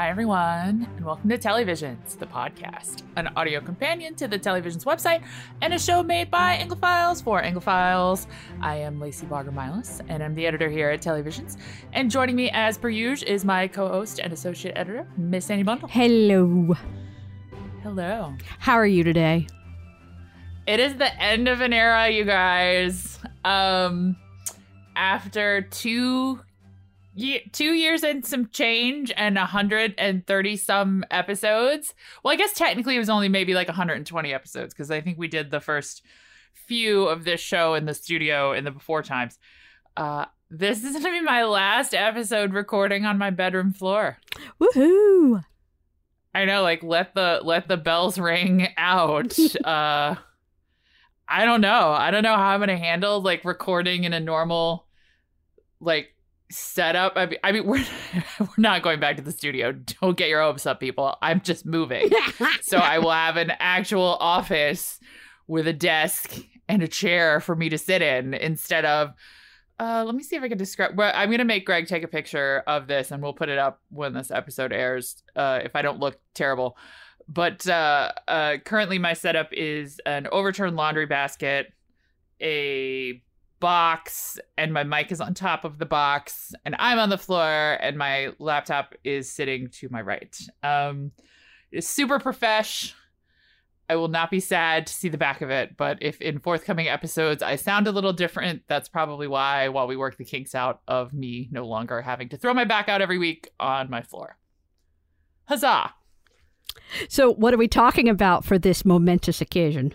[0.00, 4.62] Hi, everyone, and welcome to Telly Visions, the podcast, an audio companion to the Telly
[4.62, 5.22] Visions website
[5.60, 8.26] and a show made by Anglophiles for Anglophiles.
[8.62, 11.58] I am Lacy Baugher Milas, and I'm the editor here at Telly Visions.
[11.92, 15.64] And joining me, as per usual, is my co host and associate editor, Miss Ani
[15.64, 15.90] Bundel.
[15.90, 16.74] Hello.
[17.82, 18.32] Hello.
[18.58, 19.48] How are you today?
[20.66, 23.18] It is the end of an era, you guys.
[23.44, 24.16] Um,
[24.96, 26.40] after two
[27.14, 31.94] ye- two years and some change and 130 some episodes.
[32.22, 35.28] Well, I guess technically it was only maybe like 120 episodes because I think we
[35.28, 36.02] did the first
[36.54, 39.38] few of this show in the studio in the before times.
[39.96, 44.18] Uh, this is going to be my last episode recording on my bedroom floor.
[44.60, 45.44] Woohoo!
[46.32, 49.36] I know, like let the let the bells ring out.
[49.64, 50.14] uh
[51.32, 51.90] I don't know.
[51.90, 54.86] I don't know how I'm gonna handle like recording in a normal
[55.80, 56.14] like
[56.50, 57.14] setup.
[57.16, 57.84] I mean, I mean we're
[58.38, 59.72] we're not going back to the studio.
[59.72, 61.16] Don't get your hopes up, people.
[61.22, 62.10] I'm just moving.
[62.62, 65.00] so I will have an actual office
[65.46, 66.38] with a desk
[66.68, 69.14] and a chair for me to sit in instead of
[69.80, 70.96] uh, let me see if I can describe.
[70.96, 73.80] Well, I'm gonna make Greg take a picture of this, and we'll put it up
[73.88, 75.22] when this episode airs.
[75.34, 76.76] Uh, if I don't look terrible,
[77.26, 81.72] but uh, uh, currently my setup is an overturned laundry basket,
[82.42, 83.22] a
[83.60, 87.78] box, and my mic is on top of the box, and I'm on the floor,
[87.80, 90.36] and my laptop is sitting to my right.
[90.62, 91.12] Um,
[91.70, 92.94] it's super profesh.
[93.88, 96.88] I will not be sad to see the back of it, but if in forthcoming
[96.88, 100.80] episodes I sound a little different, that's probably why while we work the kinks out
[100.86, 104.36] of me no longer having to throw my back out every week on my floor.
[105.46, 105.92] Huzzah!
[107.08, 109.92] So, what are we talking about for this momentous occasion?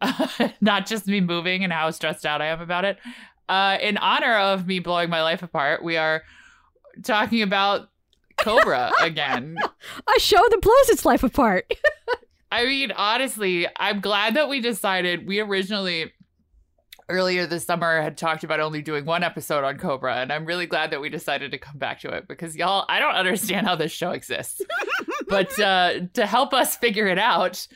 [0.60, 2.98] not just me moving and how stressed out I am about it.
[3.48, 6.22] Uh, in honor of me blowing my life apart, we are
[7.02, 7.88] talking about
[8.36, 9.56] Cobra again.
[10.16, 11.70] A show that blows its life apart.
[12.52, 15.26] I mean, honestly, I'm glad that we decided.
[15.26, 16.12] We originally
[17.08, 20.66] earlier this summer had talked about only doing one episode on Cobra, and I'm really
[20.66, 23.74] glad that we decided to come back to it because y'all, I don't understand how
[23.74, 24.62] this show exists.
[25.28, 27.66] but uh, to help us figure it out,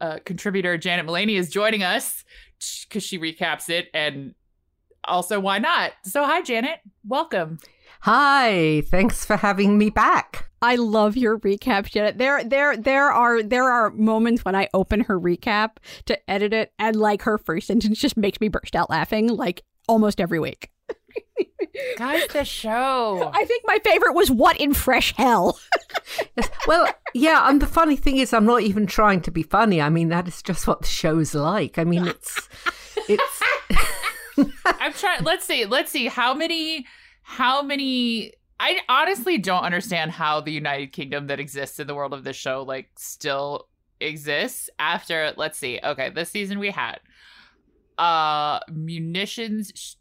[0.00, 2.24] uh, contributor Janet Mullany is joining us
[2.88, 4.34] because she recaps it, and
[5.04, 5.92] also why not?
[6.04, 7.58] So, hi, Janet, welcome.
[8.02, 10.48] Hi, thanks for having me back.
[10.62, 12.18] I love your recap, Janet.
[12.18, 15.76] There, there, there are there are moments when I open her recap
[16.06, 19.62] to edit it, and like her first sentence just makes me burst out laughing, like
[19.88, 20.70] almost every week.
[21.96, 23.30] Guys, the show.
[23.34, 25.58] I think my favorite was "What in Fresh Hell."
[26.66, 29.80] Well, yeah, and the funny thing is, I'm not even trying to be funny.
[29.80, 31.78] I mean, that is just what the show's like.
[31.78, 32.48] I mean, it's
[33.08, 33.42] it's.
[34.66, 35.24] I'm trying.
[35.24, 35.64] Let's see.
[35.64, 36.86] Let's see how many
[37.22, 42.12] how many I honestly don't understand how the United Kingdom that exists in the world
[42.12, 43.68] of this show like still
[44.00, 45.80] exists after let's see.
[45.82, 47.00] Okay, this season we had
[47.98, 49.94] uh munitions sh-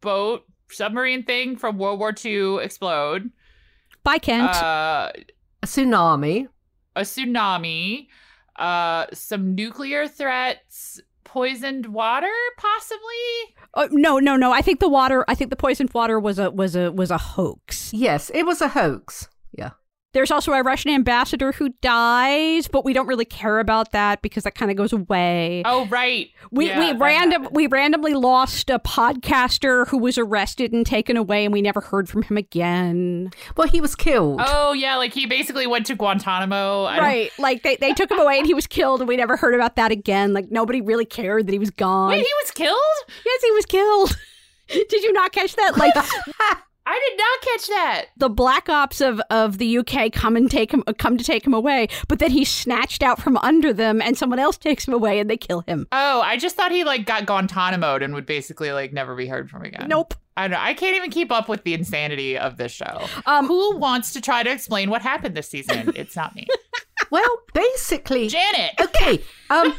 [0.00, 3.30] boat submarine thing from World War II explode.
[4.04, 4.50] By Kent.
[4.56, 5.12] Uh
[5.62, 6.48] a tsunami.
[6.96, 8.08] A tsunami.
[8.56, 12.26] Uh some nuclear threats poisoned water
[12.58, 16.38] possibly uh, no no no i think the water i think the poisoned water was
[16.38, 19.31] a was a was a hoax yes it was a hoax yeah
[20.12, 24.44] there's also a Russian ambassador who dies, but we don't really care about that because
[24.44, 25.62] that kind of goes away.
[25.64, 26.30] Oh, right.
[26.50, 31.44] We yeah, we random we randomly lost a podcaster who was arrested and taken away,
[31.44, 33.30] and we never heard from him again.
[33.56, 34.40] Well, he was killed.
[34.44, 36.84] Oh yeah, like he basically went to Guantanamo.
[36.84, 37.30] I right.
[37.36, 37.42] Don't...
[37.42, 39.76] Like they, they took him away and he was killed, and we never heard about
[39.76, 40.34] that again.
[40.34, 42.10] Like nobody really cared that he was gone.
[42.10, 42.78] Wait, he was killed?
[43.24, 44.16] Yes, he was killed.
[44.88, 45.76] Did you not catch that?
[45.76, 45.94] Like
[46.84, 48.06] I did not catch that.
[48.16, 51.54] The black ops of, of the UK come and take him come to take him
[51.54, 55.20] away, but then he's snatched out from under them and someone else takes him away
[55.20, 55.86] and they kill him.
[55.92, 59.48] Oh, I just thought he like got Guantanamo and would basically like never be heard
[59.48, 59.86] from again.
[59.88, 60.14] Nope.
[60.36, 60.64] I don't know.
[60.64, 63.06] I can't even keep up with the insanity of this show.
[63.26, 65.92] Um, Who wants to try to explain what happened this season?
[66.02, 66.46] It's not me.
[67.10, 68.72] well, basically, Janet.
[68.80, 69.22] Okay.
[69.50, 69.74] Um,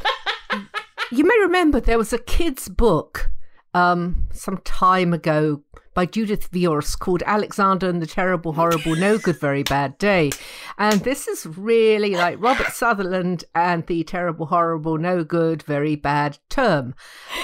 [1.12, 3.32] you may remember there was a kid's book
[3.74, 5.64] um, some time ago
[5.94, 10.32] by Judith Viorst called Alexander and the Terrible, Horrible, No Good, Very Bad Day.
[10.78, 16.40] And this is really like Robert Sutherland and the Terrible, Horrible, No Good, Very Bad
[16.50, 16.96] Term.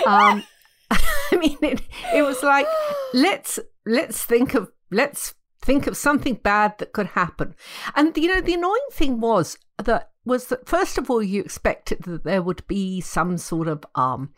[0.06, 0.44] Um,
[0.92, 1.82] I mean, it,
[2.14, 2.68] it was like,
[3.14, 7.56] let's, let's think of, let's think of something bad that could happen.
[7.96, 12.04] And, you know, the annoying thing was that, was that first of all, you expected
[12.04, 14.34] that there would be some sort of, um,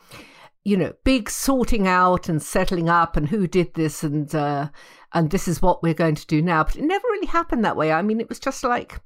[0.63, 4.69] you know, big sorting out and settling up and who did this and uh,
[5.13, 6.63] and this is what we're going to do now.
[6.63, 7.91] But it never really happened that way.
[7.91, 8.99] I mean, it was just like,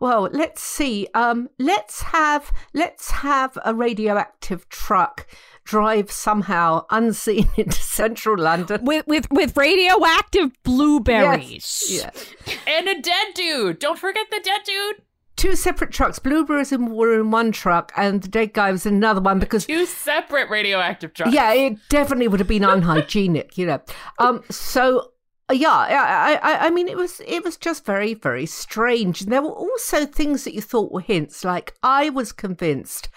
[0.00, 1.06] well, let's see.
[1.14, 5.26] Um, let's have let's have a radioactive truck
[5.64, 11.84] drive somehow unseen into central London with with with radioactive blueberries.
[11.88, 12.34] Yes.
[12.46, 12.54] Yeah.
[12.66, 13.78] And a dead dude.
[13.78, 15.02] Don't forget the dead dude.
[15.44, 16.18] Two separate trucks.
[16.18, 19.84] Blueberries were in one truck, and the dead guy was in another one because two
[19.84, 21.34] separate radioactive trucks.
[21.34, 23.82] Yeah, it definitely would have been unhygienic, you know.
[24.18, 25.10] Um, so
[25.52, 29.20] yeah, I, I, I mean, it was it was just very, very strange.
[29.20, 31.44] And there were also things that you thought were hints.
[31.44, 33.10] Like I was convinced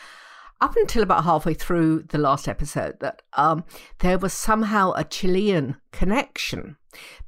[0.60, 3.64] up until about halfway through the last episode that um,
[4.00, 6.76] there was somehow a Chilean connection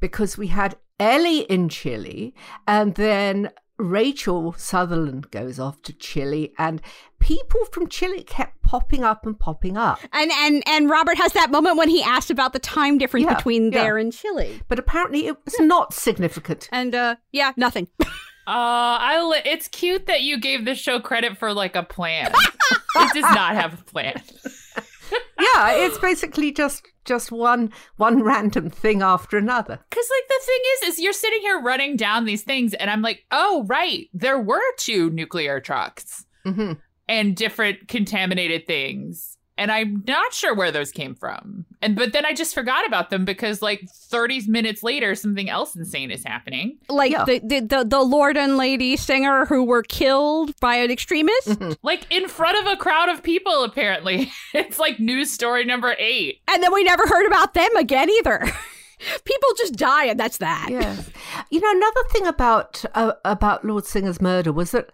[0.02, 2.36] because we had Ellie in Chile
[2.68, 3.50] and then
[3.80, 6.81] Rachel Sutherland goes off to Chile and
[7.20, 10.00] people from Chile kept popping up and popping up.
[10.12, 13.36] And and and Robert has that moment when he asked about the time difference yeah,
[13.36, 13.81] between yeah.
[13.81, 14.62] there and Chile.
[14.68, 16.68] But apparently it was not significant.
[16.72, 17.88] And uh yeah, nothing.
[18.48, 22.34] Uh, I li- it's cute that you gave this show credit for like a plan.
[22.96, 24.20] it does not have a plan.
[25.40, 29.80] yeah, it's basically just just one one random thing after another.
[29.92, 33.02] Cuz like the thing is is you're sitting here running down these things and I'm
[33.02, 34.08] like, "Oh, right.
[34.14, 36.74] There were two nuclear trucks." hmm
[37.10, 41.66] And different contaminated things and I'm not sure where those came from.
[41.82, 45.76] And but then I just forgot about them because like 30 minutes later, something else
[45.76, 46.78] insane is happening.
[46.88, 47.26] Like yeah.
[47.26, 51.74] the, the, the the Lord and Lady singer who were killed by an extremist, mm-hmm.
[51.84, 53.64] like in front of a crowd of people.
[53.64, 58.10] Apparently, it's like news story number eight, and then we never heard about them again
[58.10, 58.40] either.
[59.26, 60.70] people just die, and that's that.
[60.70, 60.96] Yeah,
[61.52, 64.90] you know another thing about uh, about Lord Singer's murder was that.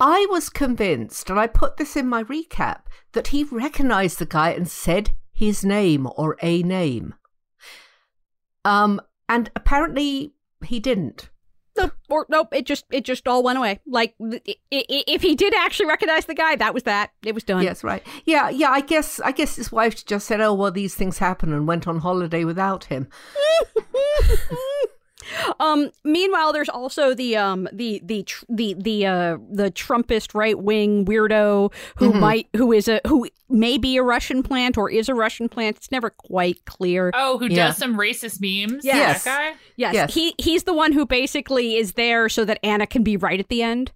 [0.00, 4.50] I was convinced, and I put this in my recap, that he recognized the guy
[4.50, 7.14] and said his name or a name.
[8.64, 10.34] Um, and apparently
[10.64, 11.30] he didn't.
[11.76, 13.78] No, or nope, it just it just all went away.
[13.86, 17.12] Like if he did actually recognize the guy, that was that.
[17.24, 17.62] It was done.
[17.62, 18.04] Yes, right.
[18.24, 18.70] Yeah, yeah.
[18.70, 21.86] I guess I guess his wife just said, "Oh well, these things happen," and went
[21.86, 23.06] on holiday without him.
[25.60, 30.58] Um, meanwhile, there's also the um the the tr- the the uh the Trumpist right
[30.58, 32.20] wing weirdo who mm-hmm.
[32.20, 35.76] might who is a who may be a Russian plant or is a Russian plant.
[35.76, 37.10] It's never quite clear.
[37.14, 37.68] Oh, who yeah.
[37.68, 38.84] does some racist memes?
[38.84, 39.24] Yes.
[39.24, 39.58] That guy?
[39.76, 39.94] Yes.
[39.94, 40.14] yes.
[40.14, 43.48] He he's the one who basically is there so that Anna can be right at
[43.48, 43.92] the end.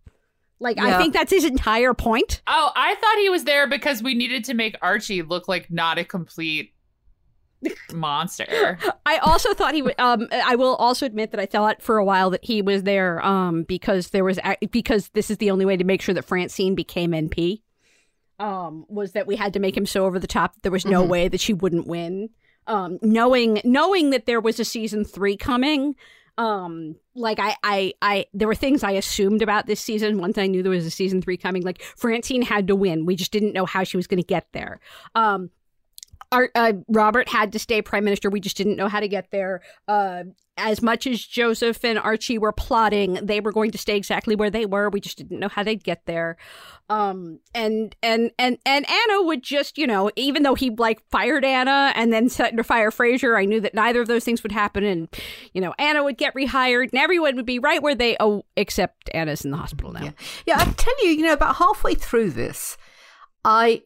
[0.62, 0.96] Like yeah.
[0.96, 2.40] I think that's his entire point.
[2.46, 5.98] Oh, I thought he was there because we needed to make Archie look like not
[5.98, 6.71] a complete
[7.92, 8.78] monster.
[9.06, 9.98] I also thought he would.
[9.98, 13.24] Um, I will also admit that I thought for a while that he was there.
[13.24, 14.38] Um, because there was
[14.70, 17.62] because this is the only way to make sure that Francine became MP.
[18.38, 20.84] Um, was that we had to make him so over the top that there was
[20.84, 21.10] no mm-hmm.
[21.10, 22.30] way that she wouldn't win.
[22.66, 25.96] Um, knowing knowing that there was a season three coming.
[26.38, 30.18] Um, like I, I, I, there were things I assumed about this season.
[30.18, 33.04] Once I knew there was a season three coming, like Francine had to win.
[33.04, 34.80] We just didn't know how she was going to get there.
[35.14, 35.50] Um,
[36.32, 38.30] our, uh, Robert had to stay prime minister.
[38.30, 39.60] We just didn't know how to get there.
[39.86, 40.24] Uh,
[40.56, 44.50] as much as Joseph and Archie were plotting, they were going to stay exactly where
[44.50, 44.90] they were.
[44.90, 46.36] We just didn't know how they'd get there.
[46.90, 51.44] Um, and and and and Anna would just, you know, even though he like fired
[51.44, 54.52] Anna and then set to fire Fraser, I knew that neither of those things would
[54.52, 54.84] happen.
[54.84, 55.08] And
[55.54, 59.10] you know, Anna would get rehired, and everyone would be right where they oh, except
[59.14, 60.04] Anna's in the hospital now.
[60.04, 60.12] Yeah,
[60.46, 60.56] yeah.
[60.58, 62.76] I tell you, you know, about halfway through this,
[63.44, 63.82] I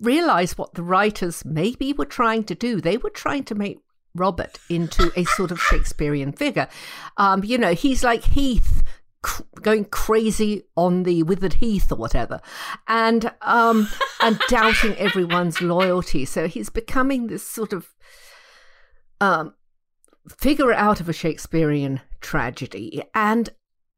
[0.00, 2.80] realize what the writers maybe were trying to do.
[2.80, 3.78] They were trying to make
[4.14, 6.68] Robert into a sort of Shakespearean figure.
[7.16, 8.82] Um, you know, he's like Heath
[9.22, 12.40] cr- going crazy on the withered heath or whatever,
[12.88, 13.88] and um,
[14.22, 16.24] and doubting everyone's loyalty.
[16.24, 17.88] So he's becoming this sort of
[19.20, 19.54] um,
[20.38, 23.50] figure out of a Shakespearean tragedy, and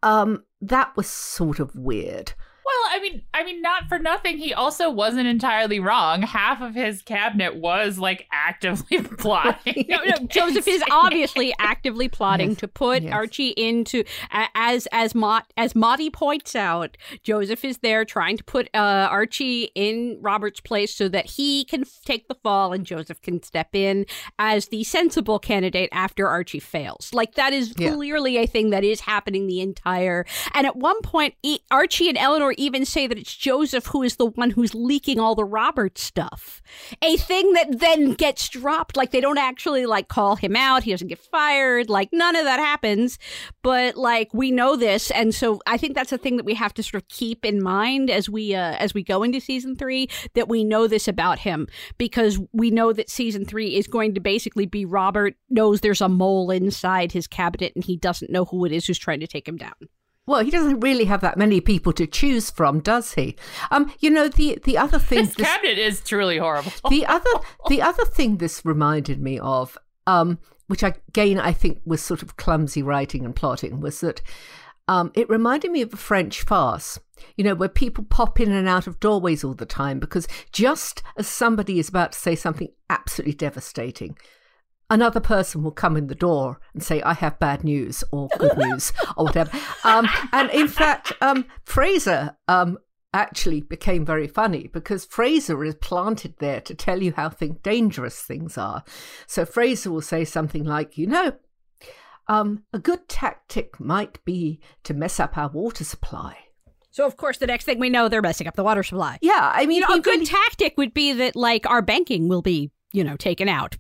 [0.03, 2.35] um, that was sort of weird.
[2.83, 4.39] Well, I mean, I mean, not for nothing.
[4.39, 6.23] He also wasn't entirely wrong.
[6.23, 9.87] Half of his cabinet was like actively plotting.
[9.89, 12.59] no, no, Joseph is obviously actively plotting yes.
[12.59, 13.13] to put yes.
[13.13, 16.97] Archie into as as Mott as Motty points out.
[17.23, 21.85] Joseph is there trying to put uh, Archie in Robert's place so that he can
[22.05, 24.07] take the fall and Joseph can step in
[24.41, 27.11] as the sensible candidate after Archie fails.
[27.13, 27.95] Like that is yeah.
[27.95, 30.27] clearly a thing that is happening the entire.
[30.53, 31.35] And at one point,
[31.71, 35.21] Archie and Eleanor even even say that it's Joseph who is the one who's leaking
[35.21, 36.63] all the Robert stuff.
[37.03, 38.97] A thing that then gets dropped.
[38.97, 40.83] Like they don't actually like call him out.
[40.83, 41.91] He doesn't get fired.
[41.91, 43.19] Like none of that happens.
[43.63, 46.73] But like we know this, and so I think that's a thing that we have
[46.75, 50.09] to sort of keep in mind as we uh, as we go into season three.
[50.35, 54.21] That we know this about him because we know that season three is going to
[54.21, 58.65] basically be Robert knows there's a mole inside his cabinet and he doesn't know who
[58.65, 59.75] it is who's trying to take him down.
[60.27, 63.37] Well, he doesn't really have that many people to choose from, does he?
[63.73, 65.21] Um, you know the the other thing.
[65.21, 66.73] His this, cabinet is truly horrible.
[66.89, 67.31] the other
[67.69, 69.77] the other thing this reminded me of,
[70.07, 70.39] um,
[70.69, 74.23] which again I think was sort of clumsy writing and plotting, was that
[74.87, 77.01] um, it reminded me of a French farce.
[77.37, 81.03] You know, where people pop in and out of doorways all the time because just
[81.17, 84.17] as somebody is about to say something absolutely devastating,
[84.93, 88.57] another person will come in the door and say, I have bad news or good
[88.59, 89.51] news or whatever.
[89.85, 92.77] Um, and in fact, um, Fraser um,
[93.15, 98.21] actually became very funny because Fraser is planted there to tell you how think dangerous
[98.21, 98.85] things are.
[99.27, 101.33] So Fraser will say something like, you know,
[102.29, 106.37] um, a good tactic might be to mess up our water supply.
[106.91, 109.19] So of course, the next thing we know, they're messing up the water supply.
[109.23, 112.29] Yeah, I mean, You know, a good really- tactic would be that like our banking
[112.29, 113.77] will be, you know, taken out.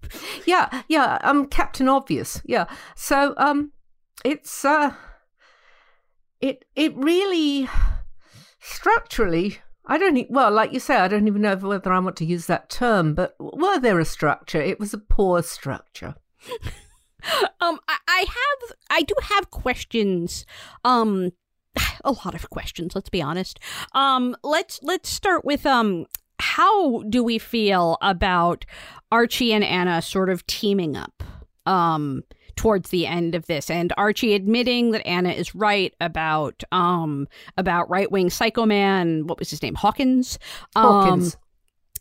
[0.47, 2.66] yeah, yeah, um, Captain Obvious, yeah.
[2.97, 3.73] So, um,
[4.25, 4.95] it's uh,
[6.40, 7.69] it it really
[8.61, 9.59] structurally.
[9.87, 12.25] I don't e- well, like you say, I don't even know whether I want to
[12.25, 14.61] use that term, but were there a structure?
[14.61, 16.14] It was a poor structure.
[17.61, 20.45] Um, I, I have, I do have questions.
[20.85, 21.31] Um,
[22.04, 22.95] a lot of questions.
[22.95, 23.61] Let's be honest.
[23.95, 26.07] Um, let's let's start with um,
[26.52, 28.66] how do we feel about
[29.11, 31.23] Archie and Anna sort of teaming up?
[31.64, 32.25] Um,
[32.56, 37.88] towards the end of this and Archie admitting that Anna is right about um about
[37.88, 40.38] right-wing psycho man what was his name Hawkins
[40.76, 41.37] um, Hawkins.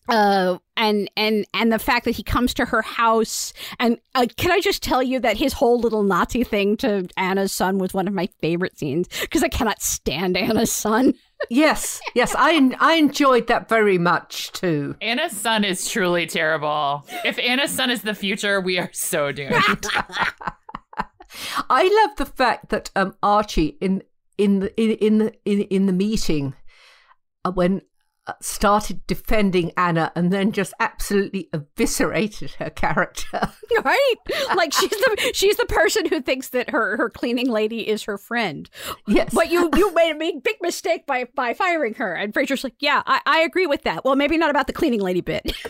[0.09, 4.51] uh and and and the fact that he comes to her house and uh, can
[4.51, 8.07] i just tell you that his whole little nazi thing to anna's son was one
[8.07, 11.13] of my favorite scenes because i cannot stand anna's son
[11.49, 14.95] yes, yes, I I enjoyed that very much too.
[15.01, 17.05] Anna's son is truly terrible.
[17.25, 19.53] If Anna's son is the future, we are so doomed.
[21.69, 24.03] I love the fact that um, Archie in
[24.37, 26.53] in the in in the, in, in the meeting
[27.45, 27.81] uh, when
[28.27, 33.49] Uh, started defending Anna and then just absolutely eviscerated her character.
[33.83, 34.15] right.
[34.55, 38.19] Like she's the she's the person who thinks that her her cleaning lady is her
[38.19, 38.69] friend.
[39.07, 42.13] Yes, but you you made a big, big mistake by by firing her.
[42.13, 44.05] And Fraser's like yeah I, I agree with that.
[44.05, 45.51] Well maybe not about the cleaning lady bit.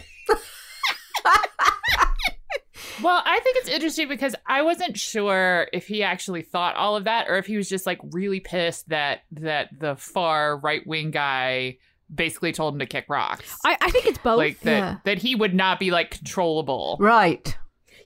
[3.01, 7.05] Well, I think it's interesting because I wasn't sure if he actually thought all of
[7.05, 11.09] that or if he was just like really pissed that that the far right wing
[11.09, 11.77] guy
[12.13, 13.57] basically told him to kick rocks.
[13.65, 14.97] I, I think it's both like that yeah.
[15.05, 16.97] that he would not be like controllable.
[16.99, 17.57] right.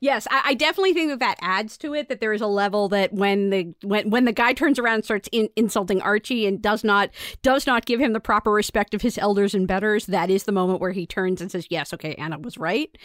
[0.01, 2.09] Yes, I, I definitely think that that adds to it.
[2.09, 5.05] That there is a level that when the when when the guy turns around and
[5.05, 7.09] starts in, insulting Archie and does not
[7.41, 10.51] does not give him the proper respect of his elders and betters, that is the
[10.51, 12.95] moment where he turns and says, "Yes, okay, Anna was right."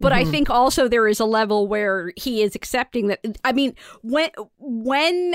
[0.00, 0.30] But I mm-hmm.
[0.30, 3.20] think also there is a level where he is accepting that.
[3.44, 5.34] I mean, when when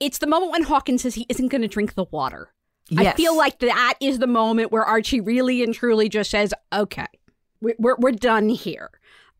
[0.00, 2.51] it's the moment when Hawkins says he isn't going to drink the water.
[2.98, 7.06] I feel like that is the moment where Archie really and truly just says, "Okay,
[7.60, 8.90] we- we're we're done here."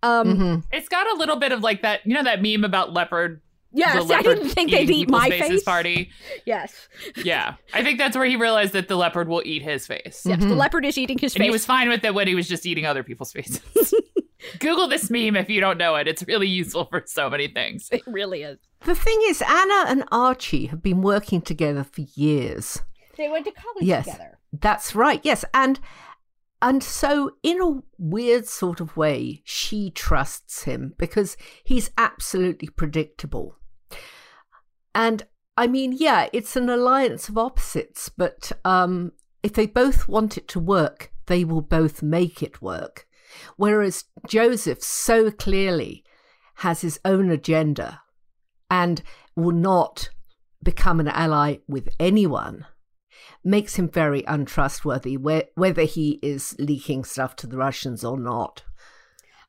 [0.02, 0.64] Um, Mhm.
[0.72, 3.40] It's got a little bit of like that, you know, that meme about leopard.
[3.74, 5.62] Yes, the I didn't think they'd eat my faces face.
[5.62, 6.10] party.
[6.44, 6.88] Yes.
[7.24, 10.22] Yeah, I think that's where he realized that the leopard will eat his face.
[10.26, 11.36] Yes, the leopard is eating his face.
[11.36, 13.94] And he was fine with it when he was just eating other people's faces.
[14.58, 16.06] Google this meme if you don't know it.
[16.08, 17.88] It's really useful for so many things.
[17.92, 18.58] it really is.
[18.84, 22.82] The thing is, Anna and Archie have been working together for years.
[23.22, 24.06] They went to college Yes.
[24.06, 24.40] together.
[24.52, 25.20] That's right.
[25.22, 25.78] Yes, and
[26.60, 33.56] and so in a weird sort of way, she trusts him because he's absolutely predictable.
[34.92, 35.22] And
[35.56, 39.12] I mean, yeah, it's an alliance of opposites, but um,
[39.44, 43.06] if they both want it to work, they will both make it work.
[43.56, 46.04] Whereas Joseph so clearly
[46.56, 48.02] has his own agenda
[48.68, 49.00] and
[49.36, 50.10] will not
[50.60, 52.66] become an ally with anyone
[53.44, 58.62] makes him very untrustworthy, whe- whether he is leaking stuff to the Russians or not.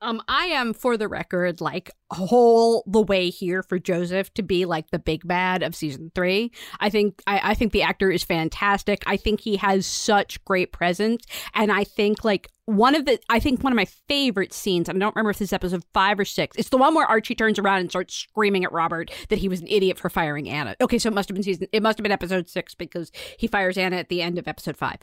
[0.02, 4.66] Um, I am, for the record, like whole the way here for Joseph to be
[4.66, 6.52] like the big bad of season three.
[6.80, 9.04] I think I, I think the actor is fantastic.
[9.06, 13.40] I think he has such great presence, and I think like one of the I
[13.40, 16.26] think one of my favorite scenes, I don't remember if this is episode five or
[16.26, 16.56] six.
[16.56, 19.60] It's the one where Archie turns around and starts screaming at Robert that he was
[19.60, 20.76] an idiot for firing Anna.
[20.80, 23.48] Okay, so it must have been season it must have been episode six because he
[23.48, 24.98] fires Anna at the end of episode five.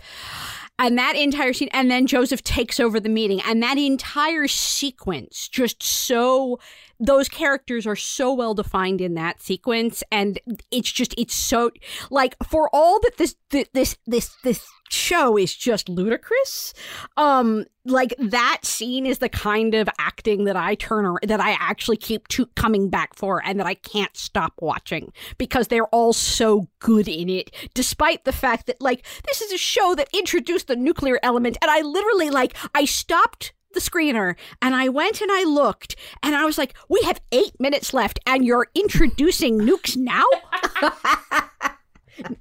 [0.78, 5.48] And that entire scene, and then Joseph takes over the meeting, and that entire sequence
[5.48, 6.58] just so
[7.00, 10.38] those characters are so well defined in that sequence and
[10.70, 11.70] it's just it's so
[12.10, 16.74] like for all that this this this this show is just ludicrous
[17.16, 21.52] um like that scene is the kind of acting that i turn or that i
[21.52, 26.12] actually keep to coming back for and that i can't stop watching because they're all
[26.12, 30.66] so good in it despite the fact that like this is a show that introduced
[30.66, 35.30] the nuclear element and i literally like i stopped the screener and I went and
[35.30, 39.96] I looked and I was like, we have eight minutes left and you're introducing nukes
[39.96, 40.24] now?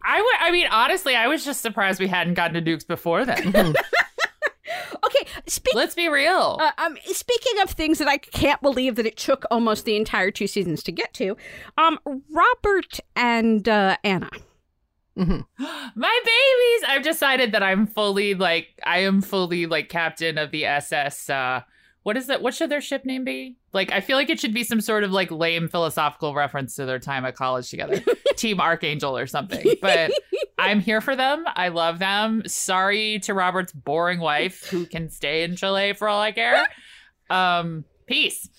[0.04, 0.36] I would.
[0.40, 3.56] I mean, honestly, I was just surprised we hadn't gotten to nukes before then.
[5.06, 6.58] okay, speak, let's be real.
[6.60, 10.32] Uh, um, speaking of things that I can't believe that it took almost the entire
[10.32, 11.38] two seasons to get to,
[11.78, 14.30] um, Robert and uh, Anna.
[15.18, 15.42] Mm-hmm.
[15.96, 16.89] My babies!
[16.89, 21.30] I've decided that I'm fully like I am fully like captain of the SS.
[21.30, 21.62] Uh,
[22.04, 22.42] what is that?
[22.42, 23.58] What should their ship name be?
[23.74, 26.86] Like I feel like it should be some sort of like lame philosophical reference to
[26.86, 28.01] their time at college together,
[28.36, 29.74] Team Archangel or something.
[29.82, 30.12] But
[30.58, 31.46] I'm here for them.
[31.48, 32.44] I love them.
[32.48, 36.68] Sorry to Robert's boring wife who can stay in Chile for all I care.
[37.30, 38.50] Um, peace.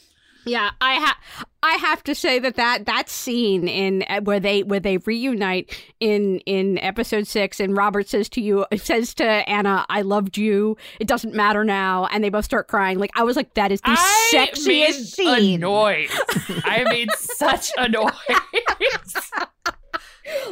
[0.44, 1.16] Yeah, I have
[1.62, 5.78] I have to say that that that scene in uh, where they where they reunite
[6.00, 10.76] in in episode 6 and Robert says to you says to Anna, "I loved you.
[10.98, 12.98] It doesn't matter now." And they both start crying.
[12.98, 15.56] Like I was like that is the I sexiest scene.
[15.56, 16.08] Annoyed.
[16.64, 18.10] I made such a noise.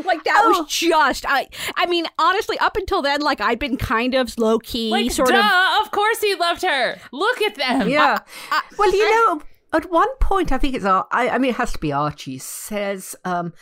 [0.04, 0.60] like that oh.
[0.60, 4.58] was just I I mean honestly up until then like I'd been kind of low
[4.58, 6.98] key like, sort duh, of of course he loved her.
[7.12, 7.88] Look at them.
[7.88, 8.18] Yeah.
[8.50, 9.42] I, I, well, you know
[9.72, 13.14] at one point, I think it's I, I mean, it has to be Archie says
[13.24, 13.52] um,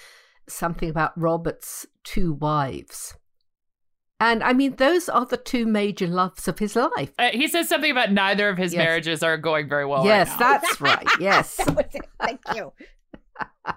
[0.49, 3.15] something about Robert's two wives.
[4.19, 7.13] And I mean, those are the two major loves of his life.
[7.19, 8.79] Uh, he says something about neither of his yes.
[8.79, 10.05] marriages are going very well.
[10.07, 11.07] Yes, right that's right.
[11.21, 11.57] Yes.
[11.57, 12.73] that Thank you.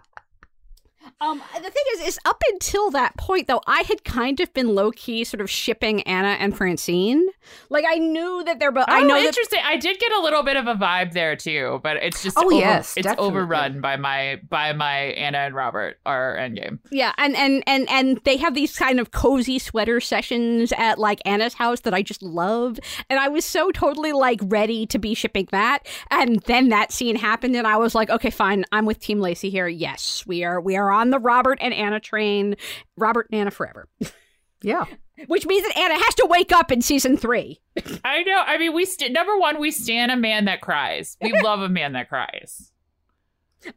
[1.21, 4.73] Um, the thing is, is up until that point, though, I had kind of been
[4.73, 7.27] low key sort of shipping Anna and Francine.
[7.69, 8.85] Like I knew that they're both.
[8.87, 9.17] Oh, I know.
[9.17, 9.59] Interesting.
[9.61, 12.37] That- I did get a little bit of a vibe there too, but it's just
[12.37, 13.27] oh over- yes, it's definitely.
[13.31, 16.79] overrun by my by my Anna and Robert our endgame.
[16.91, 21.19] Yeah, and and and and they have these kind of cozy sweater sessions at like
[21.25, 25.13] Anna's house that I just love, and I was so totally like ready to be
[25.15, 28.99] shipping that, and then that scene happened, and I was like, okay, fine, I'm with
[28.99, 29.67] Team Lacy here.
[29.67, 32.55] Yes, we are we are on the Robert and Anna train.
[32.97, 33.87] Robert and Anna forever.
[34.61, 34.85] Yeah.
[35.27, 37.59] Which means that Anna has to wake up in season three.
[38.03, 38.43] I know.
[38.45, 41.17] I mean, we st- number one, we stand a man that cries.
[41.21, 42.71] We love a man that cries.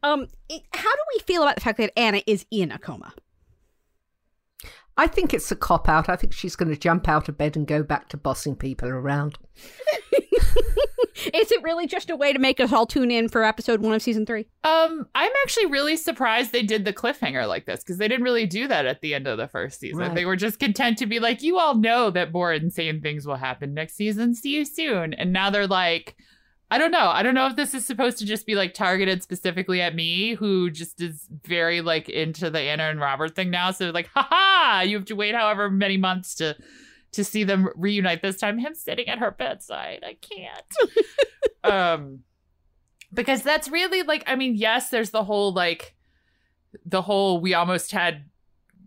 [0.01, 0.27] Um,
[0.73, 3.13] how do we feel about the fact that Anna is in a coma?
[4.95, 6.07] I think it's a cop out.
[6.07, 8.87] I think she's going to jump out of bed and go back to bossing people
[8.89, 9.37] around.
[11.33, 13.93] Is it really just a way to make us all tune in for episode one
[13.93, 14.47] of season three?
[14.63, 18.45] Um, I'm actually really surprised they did the cliffhanger like this because they didn't really
[18.45, 19.99] do that at the end of the first season.
[19.99, 20.15] Right.
[20.15, 23.35] They were just content to be like, "You all know that more insane things will
[23.35, 24.33] happen next season.
[24.35, 26.15] See you soon." And now they're like,
[26.73, 27.09] I don't know.
[27.09, 30.33] I don't know if this is supposed to just be like targeted specifically at me,
[30.33, 33.69] who just is very like into the Anna and Robert thing now.
[33.69, 36.55] So like, haha, you have to wait however many months to
[37.13, 38.21] to see them reunite.
[38.21, 40.03] This time, him sitting at her bedside.
[40.05, 40.93] I can't.
[41.63, 42.19] um,
[43.13, 45.95] because that's really like, I mean, yes, there's the whole like,
[46.85, 48.25] the whole we almost had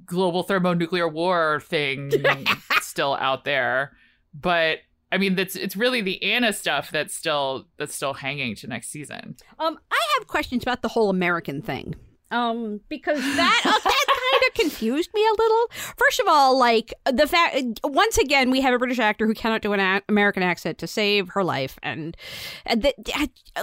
[0.04, 2.10] global thermonuclear war thing
[2.80, 3.96] still out there,
[4.34, 4.80] but
[5.12, 8.88] I mean, that's it's really the Anna stuff that's still that's still hanging to next
[8.88, 9.36] season.
[9.58, 11.94] Um, I have questions about the whole American thing.
[12.30, 15.70] Um, because that that kind of confused me a little.
[15.96, 19.62] First of all, like the fact once again we have a British actor who cannot
[19.62, 22.16] do an a- American accent to save her life, and,
[22.64, 22.92] and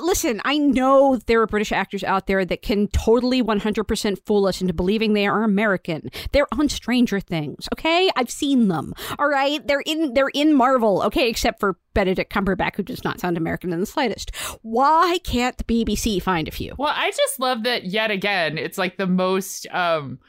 [0.02, 4.20] listen, I know there are British actors out there that can totally one hundred percent
[4.26, 6.10] fool us into believing they are American.
[6.32, 8.10] They're on Stranger Things, okay?
[8.16, 8.94] I've seen them.
[9.20, 13.20] All right, they're in they're in Marvel, okay, except for Benedict Cumberbatch, who does not
[13.20, 14.36] sound American in the slightest.
[14.62, 16.74] Why can't the BBC find a few?
[16.78, 18.58] Well, I just love that yet again.
[18.58, 20.20] It's like the most, um,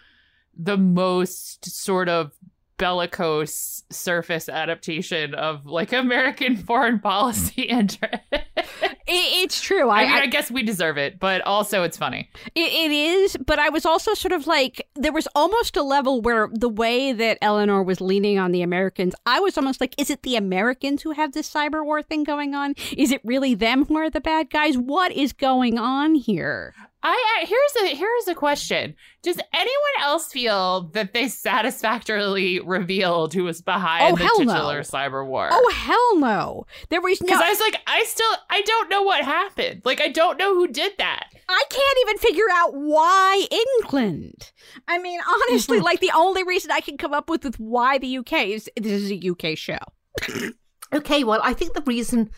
[0.57, 2.33] the most sort of
[2.77, 7.79] bellicose surface adaptation of like American foreign policy mm.
[7.79, 8.23] interest.
[9.07, 9.90] It, it's true.
[9.90, 12.31] I, I, mean, I- I guess we deserve it, but also it's funny.
[12.55, 16.23] It, it is, but I was also sort of like there was almost a level
[16.23, 20.11] where the way that Eleanor was leaning on the Americans, I was almost like, is
[20.11, 22.75] it the Americans who have this cyber war thing going on?
[22.97, 24.79] Is it really them who are the bad guys?
[24.79, 26.75] What is going on here?
[27.07, 28.95] I, I here's a here's a question.
[29.23, 34.53] Does anyone else feel that they satisfactorily revealed who was behind Oh, the hell no.
[34.53, 35.51] titular cyber war?
[35.53, 36.64] Oh hell no!
[36.88, 37.27] There was no.
[37.27, 39.83] Because I was like, I still, I don't know what happened.
[39.85, 41.29] Like, I don't know who did that.
[41.47, 44.53] I can't even figure out why England.
[44.88, 45.85] I mean, honestly, mm-hmm.
[45.85, 49.03] like the only reason I can come up with with why the UK is this
[49.03, 49.79] is a UK show.
[50.95, 52.31] Okay, well, I think the reason,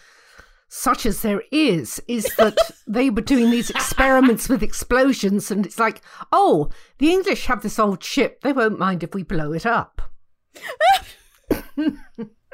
[0.69, 5.79] such as there is, is that they were doing these experiments with explosions, and it's
[5.79, 6.03] like,
[6.33, 8.41] oh, the English have this old ship.
[8.43, 10.03] They won't mind if we blow it up.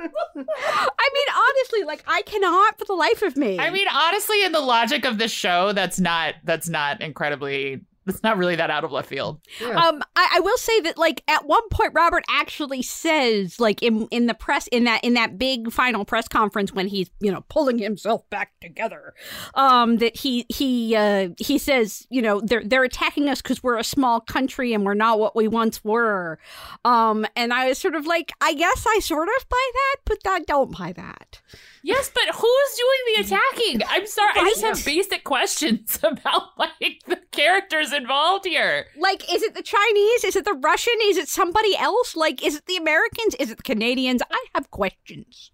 [0.04, 3.58] I mean, honestly, like I cannot for the life of me.
[3.58, 8.22] I mean, honestly, in the logic of this show, that's not, that's not incredibly, that's
[8.22, 9.40] not really that out of left field.
[9.60, 9.68] Yeah.
[9.70, 14.08] Um, I, I will say that like at one point Robert actually says like in
[14.10, 17.44] in the press in that in that big final press conference when he's you know
[17.48, 19.14] pulling himself back together,
[19.54, 23.78] um that he he uh he says you know they're they're attacking us because we're
[23.78, 26.38] a small country and we're not what we once were,
[26.84, 30.18] um and I was sort of like I guess I sort of buy that but
[30.26, 31.40] I don't buy that.
[31.84, 33.82] Yes, but who's doing the attacking?
[33.88, 38.86] I'm sorry, I just have basic questions about like the characters involved here.
[38.96, 40.24] Like, is it the Chinese?
[40.24, 40.94] Is it the Russian?
[41.02, 42.16] Is it somebody else?
[42.16, 43.34] Like, is it the Americans?
[43.40, 44.22] Is it the Canadians?
[44.30, 45.50] I have questions.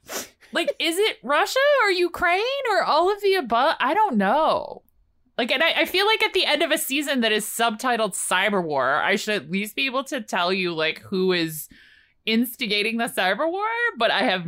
[0.53, 3.77] Like, is it Russia or Ukraine or all of the above?
[3.81, 4.83] I don't know.
[5.37, 8.15] Like, and I, I feel like at the end of a season that is subtitled
[8.15, 11.69] Cyber War, I should at least be able to tell you like who is
[12.27, 14.47] instigating the cyber war, but I have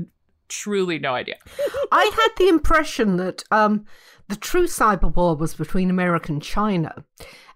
[0.50, 1.36] truly no idea.
[1.92, 3.86] I had the impression that um,
[4.28, 7.04] the true cyber war was between America and China,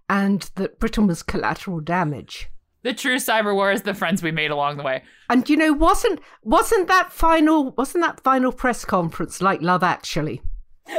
[0.08, 2.48] and that Britain was collateral damage.
[2.82, 5.02] The true cyber war is the friends we made along the way.
[5.30, 10.40] And you know, wasn't wasn't that final wasn't that final press conference like Love Actually?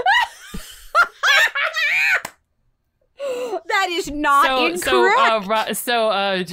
[3.67, 5.17] That is not so, incorrect.
[5.17, 6.43] so, uh, so, uh,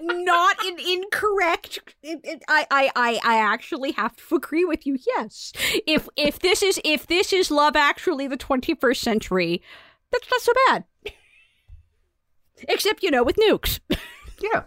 [0.00, 1.78] not an incorrect.
[2.02, 4.98] It- it- I, I, I, I actually have to agree with you.
[5.06, 5.52] Yes,
[5.86, 9.62] if if this is if this is Love Actually the 21st century,
[10.10, 10.84] that's not so bad.
[12.68, 13.80] Except you know with nukes.
[14.40, 14.64] Yeah.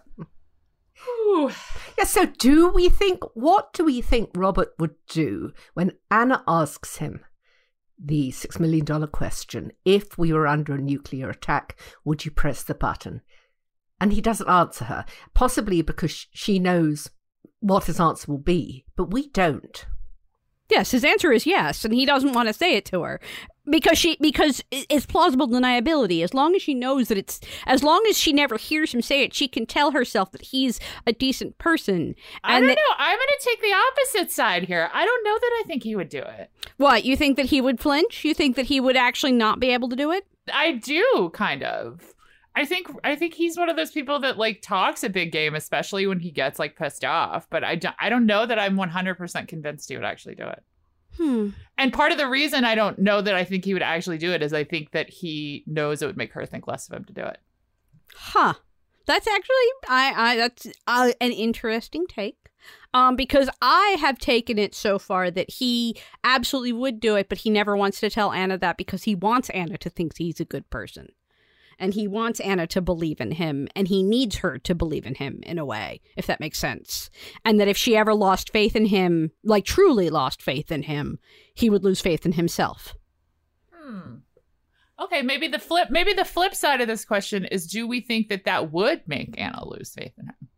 [1.03, 1.51] whew.
[1.97, 6.97] Yeah, so do we think what do we think Robert would do when Anna asks
[6.97, 7.21] him
[7.97, 12.63] the six million dollar question, if we were under a nuclear attack, would you press
[12.63, 13.21] the button?
[13.99, 17.09] And he doesn't answer her, possibly because she knows
[17.59, 19.85] what his answer will be, but we don't.
[20.69, 23.19] Yes, his answer is yes, and he doesn't want to say it to her
[23.69, 26.23] because she because it's plausible deniability.
[26.23, 29.21] As long as she knows that it's as long as she never hears him say
[29.21, 32.15] it, she can tell herself that he's a decent person.
[32.43, 32.95] I And don't that- know.
[32.97, 34.89] I'm going to take the opposite side here.
[34.91, 36.49] I don't know that I think he would do it.
[36.77, 38.25] What you think that he would flinch?
[38.25, 40.25] You think that he would actually not be able to do it?
[40.51, 42.14] I do kind of.
[42.55, 45.55] I think I think he's one of those people that like talks a big game,
[45.55, 47.47] especially when he gets like pissed off.
[47.49, 50.63] But I don't, I don't know that I'm 100% convinced he would actually do it.
[51.17, 51.49] Hmm.
[51.77, 54.31] And part of the reason I don't know that I think he would actually do
[54.31, 57.03] it is I think that he knows it would make her think less of him
[57.05, 57.39] to do it.
[58.13, 58.53] Huh.
[59.05, 62.37] That's actually I I that's uh, an interesting take.
[62.93, 67.39] Um because I have taken it so far that he absolutely would do it but
[67.39, 70.45] he never wants to tell Anna that because he wants Anna to think he's a
[70.45, 71.09] good person.
[71.79, 75.15] And he wants Anna to believe in him and he needs her to believe in
[75.15, 77.09] him in a way, if that makes sense.
[77.43, 81.19] And that if she ever lost faith in him, like truly lost faith in him,
[81.53, 82.95] he would lose faith in himself.
[83.71, 84.15] Hmm.
[84.99, 88.29] Okay, maybe the flip maybe the flip side of this question is do we think
[88.29, 90.49] that that would make Anna lose faith in him?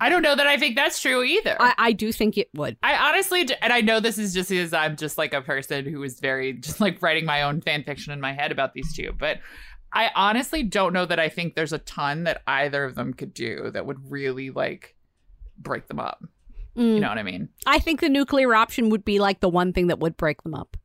[0.00, 1.56] I don't know that I think that's true either.
[1.58, 2.76] I, I do think it would.
[2.82, 6.02] I honestly, and I know this is just because I'm just like a person who
[6.04, 9.12] is very just like writing my own fan fiction in my head about these two,
[9.18, 9.38] but
[9.92, 13.32] I honestly don't know that I think there's a ton that either of them could
[13.32, 14.94] do that would really like
[15.58, 16.22] break them up.
[16.76, 16.94] Mm.
[16.94, 17.48] You know what I mean?
[17.66, 20.54] I think the nuclear option would be like the one thing that would break them
[20.54, 20.76] up.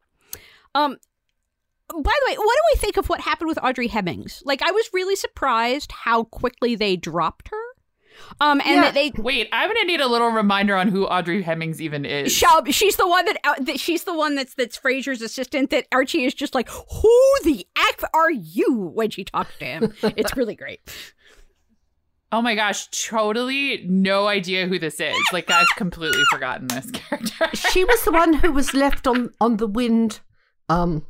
[0.73, 0.97] Um
[1.89, 4.41] by the way, what do we think of what happened with Audrey Hemmings?
[4.45, 7.62] Like I was really surprised how quickly they dropped her.
[8.39, 8.91] Um and Yeah.
[8.91, 12.31] they Wait, I'm gonna need a little reminder on who Audrey Hemmings even is.
[12.31, 15.87] Shall, she's the one that, uh, that she's the one that's that's Fraser's assistant that
[15.91, 19.93] Archie is just like who the f are you when she talks to him.
[20.03, 20.79] it's really great.
[22.31, 25.15] Oh my gosh, totally no idea who this is.
[25.31, 27.49] Like I've completely forgotten this character.
[27.55, 30.21] She was the one who was left on on the wind.
[30.69, 31.05] Um,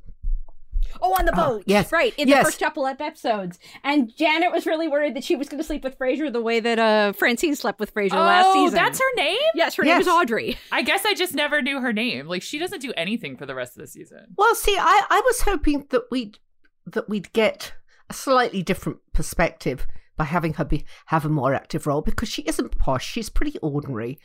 [1.02, 1.64] Oh, on the Oh, boat.
[1.66, 2.40] yes, Right, in yes.
[2.40, 3.60] the first couple of episodes.
[3.84, 6.60] And Janet was really worried that she was going to sleep with Fraser the way
[6.60, 8.76] that uh, Francine slept with Fraser last oh, season.
[8.76, 9.38] that's her name?
[9.56, 10.58] Yes, her name is Audrey.
[10.72, 12.28] I guess I just never knew her name.
[12.28, 14.28] Like she doesn't do anything for the rest of the season.
[14.38, 16.40] well, see, I I was hoping that we'd
[16.86, 17.74] that we'd get
[18.10, 22.42] a slightly different perspective by having her be have a more active role because she
[22.44, 23.06] isn't posh.
[23.06, 24.20] She's pretty ordinary,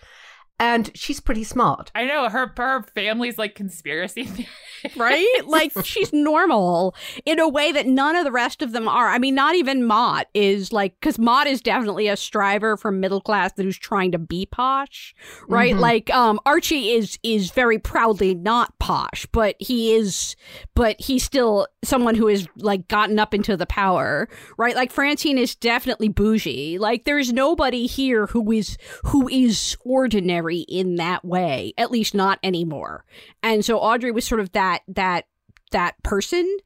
[0.61, 1.91] and she's pretty smart.
[1.95, 4.49] I know her her family's like conspiracy theory.
[4.97, 5.41] right?
[5.47, 6.95] like she's normal
[7.25, 9.09] in a way that none of the rest of them are.
[9.09, 13.21] I mean, not even Mott is like because Mott is definitely a striver from middle
[13.21, 15.15] class that who's trying to be posh,
[15.49, 15.75] right?
[15.75, 15.81] Mhm.
[15.81, 20.37] Like um Archie is is very proudly not posh, but he is,
[20.75, 24.75] but he's still someone who has like gotten up into the power, right?
[24.77, 26.79] Like Francine is definitely bougie.
[26.79, 32.39] Like there's nobody here who is who is ordinary in that way, at least not
[32.43, 33.05] anymore.
[33.43, 35.27] And so Audrey was sort of that that
[35.71, 36.57] that person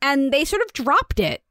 [0.00, 1.42] and they sort of dropped it.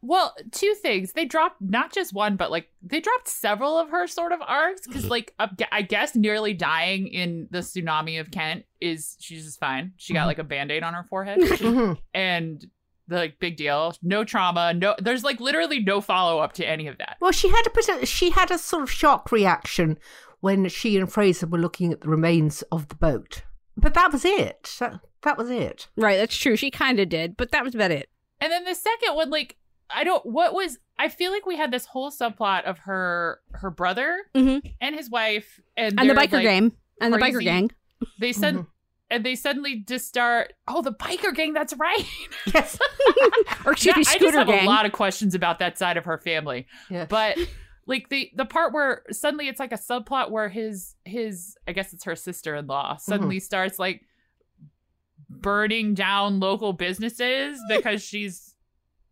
[0.00, 1.12] Well, two things.
[1.12, 4.86] They dropped not just one, but like they dropped several of her sort of arcs
[4.86, 9.58] because, like, uh, I guess nearly dying in the tsunami of Kent is she's just
[9.58, 9.94] fine.
[9.96, 10.26] She got Mhm.
[10.26, 11.98] like a band aid on her forehead, Mhm.
[12.14, 12.64] and
[13.08, 13.92] the like big deal.
[14.00, 14.72] No trauma.
[14.72, 17.16] No, there's like literally no follow up to any of that.
[17.20, 19.98] Well, she had a bit she had a sort of shock reaction
[20.40, 23.42] when she and Fraser were looking at the remains of the boat,
[23.76, 24.76] but that was it.
[24.80, 25.88] That, that was it.
[25.96, 26.56] Right, that's true.
[26.56, 28.08] She kind of did, but that was about it.
[28.40, 29.56] And then the second one, like,
[29.90, 30.24] I don't.
[30.26, 30.78] What was?
[30.98, 34.74] I feel like we had this whole subplot of her her brother Mhm.
[34.80, 37.70] and his wife and And the biker like, game and the biker gang.
[38.20, 38.54] They said.
[38.56, 38.66] Mhm.
[39.10, 40.52] And they suddenly just start.
[40.68, 41.54] Oh, the biker gang.
[41.54, 42.04] That's right.
[42.54, 42.78] Yes.
[43.64, 44.64] Or excuse me, Yeah, I just have gang.
[44.66, 46.66] a lot of questions about that side of her family.
[46.90, 47.06] yeah.
[47.06, 47.38] But
[47.88, 51.92] like the the part where suddenly it's like a subplot where his his I guess
[51.92, 53.00] it's her sister in law mm-hmm.
[53.00, 54.02] suddenly starts like
[55.28, 58.54] burning down local businesses because she's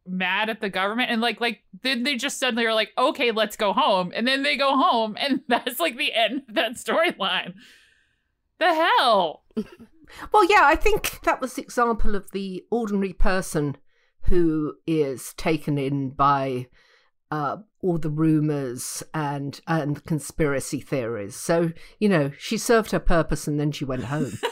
[0.07, 1.11] mad at the government.
[1.11, 4.13] And like like then they just suddenly are like okay let's go home.
[4.15, 7.55] And then they go home and that's like the end of that storyline.
[8.59, 9.43] The hell?
[10.33, 13.77] Well, yeah, I think that was the example of the ordinary person
[14.23, 16.69] who is taken in by
[17.31, 21.35] uh, all the rumors and and conspiracy theories.
[21.37, 24.33] So you know, she served her purpose and then she went home.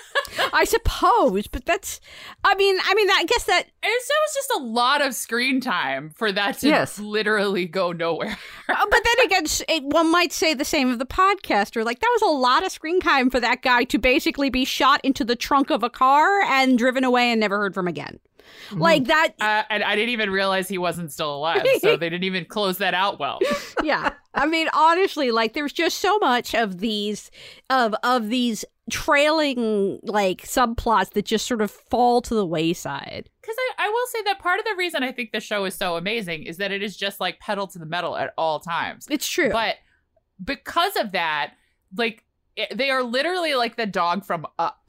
[0.53, 2.01] I suppose, but that's.
[2.43, 3.63] I mean, I mean, I guess that.
[3.63, 6.99] and so it was just a lot of screen time for that to Yes.
[6.99, 8.37] literally go nowhere
[8.69, 11.85] uh, but then again, it, one might say the same of the podcaster.
[11.85, 15.01] Like that was a lot of screen time for that guy to basically be shot
[15.05, 18.19] into the trunk of a car and driven away and never heard from again.
[18.73, 19.35] Like that.
[19.41, 22.79] Uh, and I didn't even realize he wasn't still alive, so they didn't even close
[22.79, 23.41] that out well.
[23.83, 27.31] yeah i mean honestly like there's just so much of these
[27.71, 33.57] of of these trailing like subplots that just sort of fall to the wayside Because
[33.79, 35.97] I, I will say that part of the reason I think the show is so
[35.97, 39.07] amazing is that it is just like pedal to the metal at all times.
[39.11, 39.77] it's true But
[40.43, 41.53] because of that,
[41.97, 42.25] like
[42.57, 44.84] it, they are literally like the dog from Up.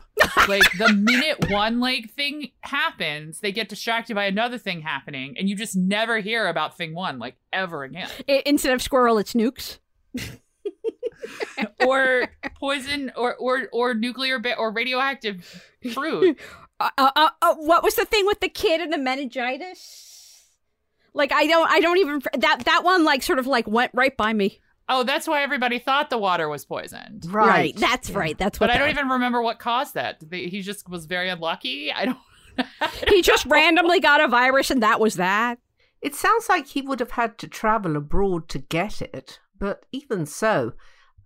[0.48, 5.50] Like the minute one like thing happens, they get distracted by another thing happening, and
[5.50, 8.10] you just never hear about thing one like ever again.
[8.30, 9.80] I- instead of squirrel it's nukes
[11.86, 12.28] or
[12.60, 15.44] poison, or or or nuclear ba- or radioactive
[15.94, 16.40] fruit.
[16.80, 20.44] uh, uh, uh, uh, what was the thing with the kid and the meningitis
[21.14, 24.18] like i don't i don't even that that one like sort of like went right
[24.18, 27.26] by me Oh, that's why everybody thought the water was poisoned.
[27.30, 27.76] Right.
[27.76, 28.18] that's Yeah.
[28.20, 30.18] right that's what But I don't that- even remember what caused that.
[30.30, 31.92] They- He just was very unlucky.
[31.92, 32.18] I don't.
[33.10, 35.58] he just randomly got a virus and that was that
[36.02, 40.26] It sounds like he would have had to travel abroad to get it, but even
[40.26, 40.74] so,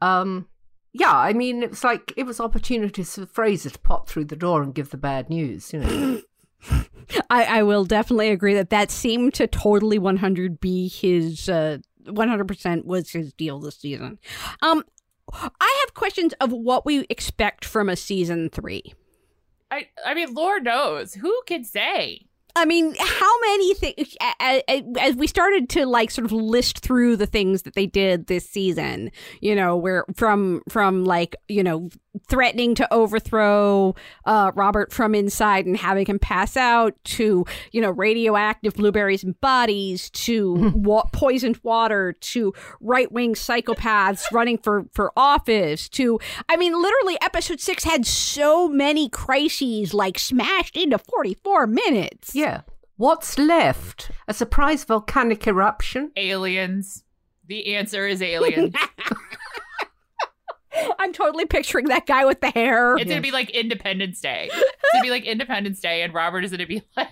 [0.01, 0.47] um,
[0.93, 4.35] yeah, I mean, it was like it was opportunities for Fraser to pop through the
[4.35, 6.21] door and give the bad news, you know.
[7.29, 12.85] I, I will definitely agree that that seemed to totally 100 be his uh 100%
[12.85, 14.19] was his deal this season.
[14.61, 14.83] Um
[15.31, 18.93] I have questions of what we expect from a season 3.
[19.71, 19.87] I.
[20.05, 22.28] I mean, Lord knows who can say.
[22.55, 27.25] I mean, how many things as we started to like sort of list through the
[27.25, 31.89] things that they did this season, you know, where from from like, you know,
[32.27, 33.93] threatening to overthrow
[34.25, 39.39] uh Robert from inside and having him pass out to, you know, radioactive blueberries and
[39.41, 46.73] bodies to wa- poisoned water to right-wing psychopaths running for for office to I mean,
[46.73, 52.35] literally episode 6 had so many crises like smashed into 44 minutes.
[52.39, 52.61] Yeah.
[52.95, 54.11] What's left?
[54.29, 56.11] A surprise volcanic eruption?
[56.15, 57.03] Aliens,
[57.47, 58.73] The answer is aliens.
[60.99, 62.95] I'm totally picturing that guy with the hair.
[62.95, 64.49] It's gonna be like Independence Day.
[64.53, 67.09] It's gonna be like Independence Day, and Robert is gonna be like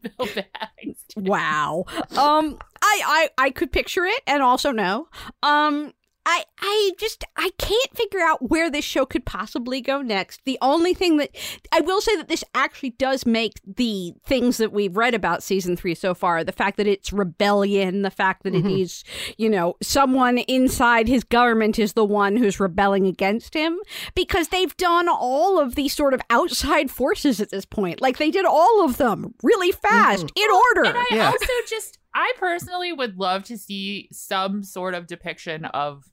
[0.00, 1.04] Bill Bags.
[1.16, 1.86] Wow.
[2.16, 5.08] Um, I, I I could picture it, and also no.
[5.42, 5.92] Um,
[6.26, 10.42] I I just I can't figure out where this show could possibly go next.
[10.44, 11.30] The only thing that
[11.72, 15.76] I will say that this actually does make the things that we've read about season
[15.76, 18.82] 3 so far, the fact that it's rebellion, the fact that it mm-hmm.
[18.82, 19.02] is,
[19.38, 23.78] you know, someone inside his government is the one who's rebelling against him
[24.14, 28.00] because they've done all of these sort of outside forces at this point.
[28.00, 30.44] Like they did all of them really fast mm-hmm.
[30.44, 30.90] in order.
[30.90, 31.26] And I Yeah.
[31.30, 36.04] also just, I personally would love to see some sort of depiction of,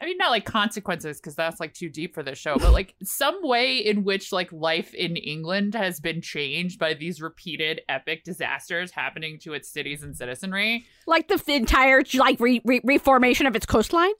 [0.00, 2.94] I mean, not like consequences because that's like too deep for this show, but like
[3.02, 8.24] some way in which like life in England has been changed by these repeated epic
[8.24, 10.84] disasters happening to its cities and citizenry.
[11.06, 14.12] like the entire like re- re- reformation of its coastline.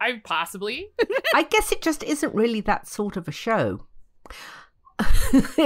[0.00, 0.88] I possibly.
[1.34, 3.86] I guess it just isn't really that sort of a show.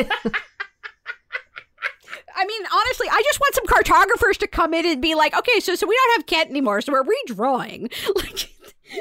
[2.36, 5.58] I mean, honestly, I just want some cartographers to come in and be like, okay,
[5.60, 8.50] so so we don't have Kent anymore, so we're redrawing, like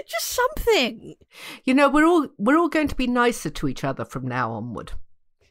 [0.08, 1.16] just something.
[1.66, 4.52] You know, we're all we're all going to be nicer to each other from now
[4.52, 4.94] onward.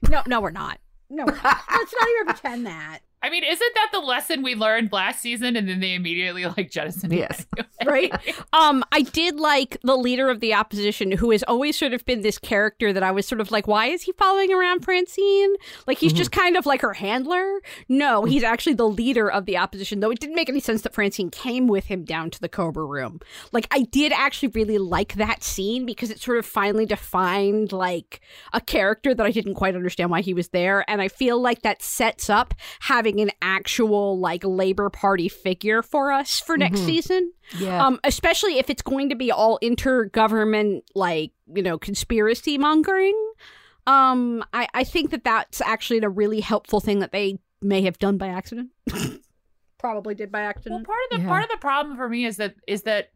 [0.09, 0.79] No, no, we're not.
[1.11, 1.59] No, we're not.
[1.71, 3.01] let's not even pretend that.
[3.25, 5.57] I mean, isn't that the lesson we learned last season?
[5.57, 7.47] And then they immediately like jettisoned it Yes.
[7.81, 8.11] anyway?
[8.13, 8.35] right?
[8.53, 12.21] Um, I did like the leader of the opposition, who has always sort of been
[12.21, 15.55] this character that I was sort of like, why is he following around Francine?
[15.87, 17.61] Like he's just kind of like her handler.
[17.89, 20.01] No, he's actually the leader of the opposition.
[20.01, 22.85] Though it didn't make any sense that Francine came with him down to the Cobra
[22.85, 23.21] room.
[23.53, 28.21] Like I did actually really like that scene because it sort of finally defined like
[28.53, 31.63] a character that I didn't quite understand why he was there, and I feel like
[31.63, 37.33] that sets up having an actual like Labor Party figure for us for next season.
[37.59, 37.85] Yeah.
[37.85, 43.15] Um, especially if it's going to be all intergovernment, like you know, conspiracy mongering.
[43.87, 47.99] Um, I I think that that's actually a really helpful thing that they may have
[47.99, 48.71] done by accident.
[49.79, 50.87] Probably did by Well, accident.
[50.87, 51.29] part of the Yeah.
[51.29, 53.11] part of the problem for me is that is that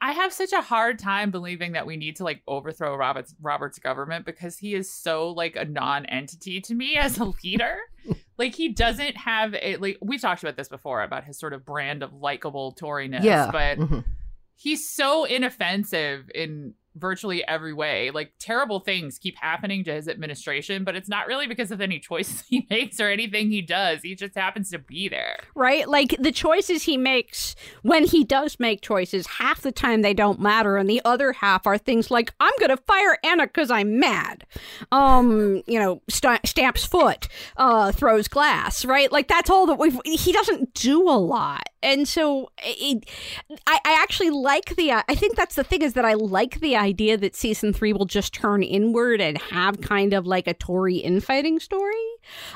[0.00, 3.78] I have such a hard time believing that we need to like overthrow Robert's Robert's
[3.78, 7.76] government because he is so like a non-entity to me as a leader.
[8.38, 11.64] like he doesn't have a like we've talked about this before about his sort of
[11.64, 13.50] brand of likable Toriness, yeah.
[13.50, 14.04] but Mhm.
[14.56, 18.10] he's so inoffensive in virtually every way.
[18.10, 21.98] Like terrible things keep happening to his administration, but it's not really because of any
[21.98, 24.02] choices he makes or anything he does.
[24.02, 25.38] He just happens to be there.
[25.54, 25.88] right?
[25.88, 30.40] Like the choices he makes when he does make choices, half the time they don't
[30.40, 33.98] matter, and the other half are things like "I'm going to fire Anna because I'm
[33.98, 34.44] mad."
[34.90, 39.10] Um, you know, st- stamps foot, uh, throws glass, right?
[39.10, 39.98] Like that's all that we've.
[40.04, 43.04] He doesn't do a lot, and so it,
[43.66, 44.92] I, I actually like the.
[44.92, 48.04] I think that's the thing is that I like the idea that season three will
[48.04, 51.94] just turn inward and have kind of like a Tory infighting story.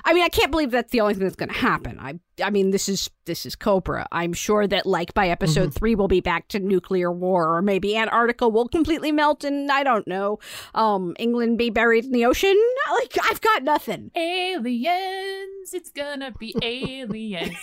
[0.04, 1.98] I mean, I can't believe that's the only thing that's going to happen.
[1.98, 4.06] I, I mean, this is this is Cobra.
[4.12, 7.96] I'm sure that like by episode three, we'll be back to nuclear war, or maybe
[7.96, 10.38] Antarctica will completely melt, and I don't know,
[10.74, 12.56] um, England be buried in the ocean.
[12.96, 14.10] Like I've got nothing.
[14.14, 17.56] Aliens, it's gonna be aliens.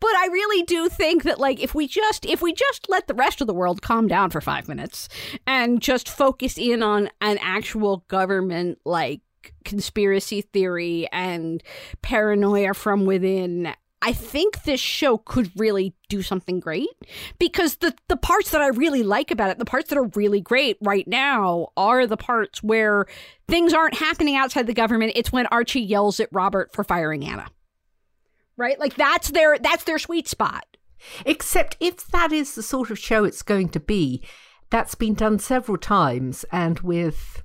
[0.00, 3.14] But I really do think that like if we just if we just let the
[3.14, 5.08] rest of the world calm down for five minutes
[5.46, 9.20] and just focus in on an actual government like
[9.64, 11.62] conspiracy theory and
[12.02, 13.74] paranoia from within
[14.06, 16.90] I think this show could really do something great
[17.38, 20.42] because the the parts that I really like about it, the parts that are really
[20.42, 23.06] great right now are the parts where
[23.48, 25.12] things aren't happening outside the government.
[25.14, 27.46] It's when Archie yells at Robert for firing Anna.
[28.56, 28.78] Right?
[28.78, 30.64] Like that's their that's their sweet spot.
[31.26, 34.22] Except if that is the sort of show it's going to be,
[34.70, 37.42] that's been done several times and with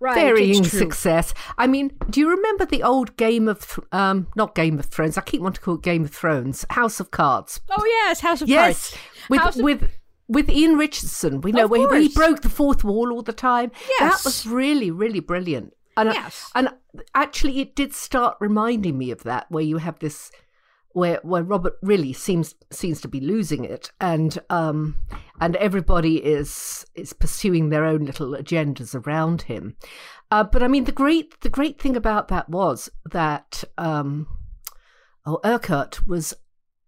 [0.00, 0.14] Right.
[0.14, 1.34] varying success.
[1.58, 5.18] I mean, do you remember the old Game of Th- um not Game of Thrones?
[5.18, 7.60] I keep wanting to call it Game of Thrones, House of Cards.
[7.70, 9.02] Oh yes, House of Yes, Cards.
[9.28, 9.90] with House of- with
[10.28, 11.40] with Ian Richardson.
[11.40, 13.72] We know where he broke the fourth wall all the time.
[13.98, 14.22] Yes.
[14.22, 15.72] That was really really brilliant.
[15.98, 16.50] And I- Yes.
[16.54, 16.68] and
[17.14, 20.30] actually, it did start reminding me of that, where you have this.
[20.92, 24.96] Where, where Robert really seems seems to be losing it, and um,
[25.38, 29.76] and everybody is is pursuing their own little agendas around him.
[30.30, 34.26] Uh, but I mean, the great the great thing about that was that um,
[35.26, 36.34] oh, Urquhart was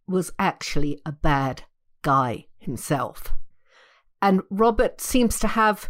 [0.09, 1.65] was actually a bad
[2.03, 3.35] guy himself,
[4.21, 5.89] and Robert seems to have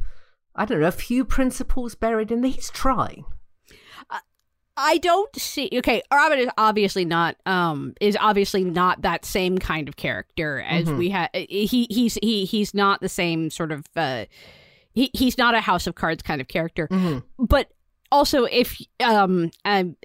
[0.55, 2.51] I don't know a few principles buried in there.
[2.51, 3.25] He's trying.
[4.77, 5.69] I don't see.
[5.75, 7.37] Okay, Robin is obviously not.
[7.45, 10.97] Um, is obviously not that same kind of character as Mhm.
[10.97, 11.29] we had.
[11.35, 13.85] He he's he he's not the same sort of.
[13.95, 14.25] Uh,
[14.95, 16.89] he he's not a House of Cards kind of character.
[16.89, 17.25] Mhm.
[17.39, 17.69] But
[18.11, 19.97] also, if um, um,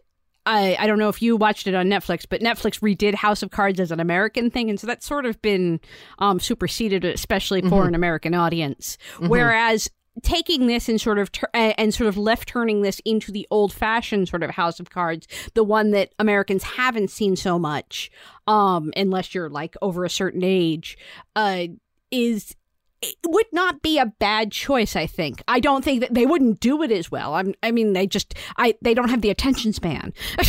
[0.45, 3.51] I I don't know if you watched it on Netflix, but Netflix redid House of
[3.51, 5.79] Cards as an American thing, and so that's sort of been
[6.19, 7.89] um superseded, especially for Mhm.
[7.89, 8.97] an American audience.
[9.19, 9.29] Mhm.
[9.29, 9.89] Whereas
[10.24, 13.74] taking this and sort of uh, and sort of left turning this into the old
[13.74, 18.11] fashioned sort of House of Cards, the one that Americans haven't seen so much,
[18.47, 20.97] um, unless you're like over a certain age,
[21.36, 21.66] uh,
[22.11, 22.55] is
[23.01, 24.95] it would not be a bad choice.
[24.95, 25.43] I think.
[25.47, 27.34] I don't think that they wouldn't do it as well.
[27.34, 30.13] I'm, I mean, they just I they don't have the attention span.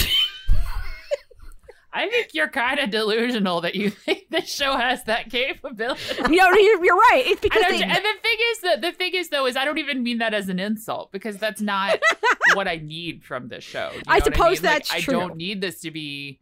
[1.96, 6.00] I think you're kind of delusional that you think this show has that capability.
[6.22, 7.24] know, you're, you're right.
[7.26, 9.78] It's because they, and the thing is that the thing is though is I don't
[9.78, 11.98] even mean that as an insult because that's not
[12.54, 13.90] what I need from this show.
[13.94, 14.72] You I know what suppose mean?
[14.72, 16.40] Like, that's I don't need this to be.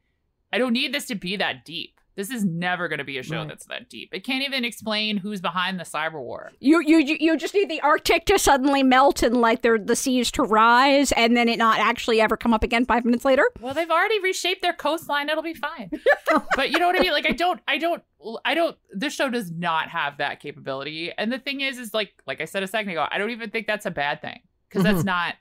[0.52, 2.00] I don't need this to be that deep.
[2.16, 3.48] This is never going to be a show Right.
[3.48, 4.10] that's that deep.
[4.12, 6.52] It can't even explain who's behind the cyber war.
[6.60, 10.30] You you you just need the Arctic to suddenly melt and like the the seas
[10.32, 13.48] to rise, and then it not actually ever come up again five minutes later.
[13.60, 15.28] Well, they've already reshaped their coastline.
[15.28, 15.90] It'll be fine.
[16.56, 17.12] but you know what I mean?
[17.12, 18.02] Like I don't, I don't,
[18.44, 18.76] I don't.
[18.92, 21.12] This show does not have that capability.
[21.16, 23.50] And the thing is, is like, like I said a second ago, I don't even
[23.50, 25.06] think that's a bad thing because that's mm-hmm.
[25.06, 25.34] not,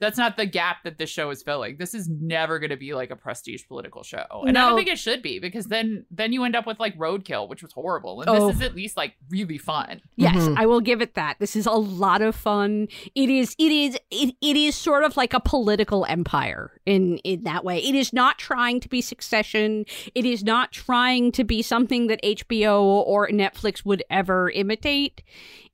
[0.00, 1.76] that's not the gap that this show is filling.
[1.78, 4.88] This is never going to be like a prestige political show, and I don't think
[4.88, 8.20] it should be because then, then you end up with like Roadkill, which was horrible,
[8.20, 8.48] and Oh.
[8.48, 10.00] this is at least like really fun.
[10.16, 10.56] Yes, Mhm.
[10.58, 11.36] I will give it that.
[11.38, 12.88] This is a lot of fun.
[13.14, 17.44] It is it is it, it is sort of like a political empire in in
[17.44, 17.78] that way.
[17.78, 19.84] It is not trying to be Succession.
[20.14, 25.22] It is not trying to be something that HBO or Netflix would ever imitate.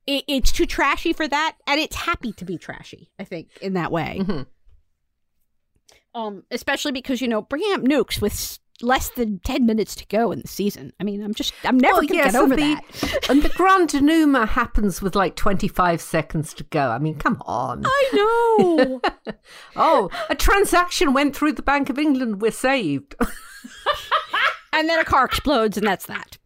[0.07, 3.11] It, it's too trashy for that, and it's happy to be trashy.
[3.19, 4.19] I think in that way.
[4.21, 4.45] Mhm.
[6.15, 10.31] Um, especially because you know bringing up nukes with less than ten minutes to go
[10.31, 10.93] in the season.
[10.99, 13.19] I mean, I'm just I'm never Well, gonna yes, get over and the, that.
[13.29, 16.89] and the grand denouement happens with like 25 seconds to go.
[16.89, 17.83] I mean, come on.
[17.85, 19.01] I know.
[19.75, 22.41] Oh, a transaction went through the Bank of England.
[22.41, 23.15] We're saved.
[24.73, 26.37] and then a car explodes, and that's that.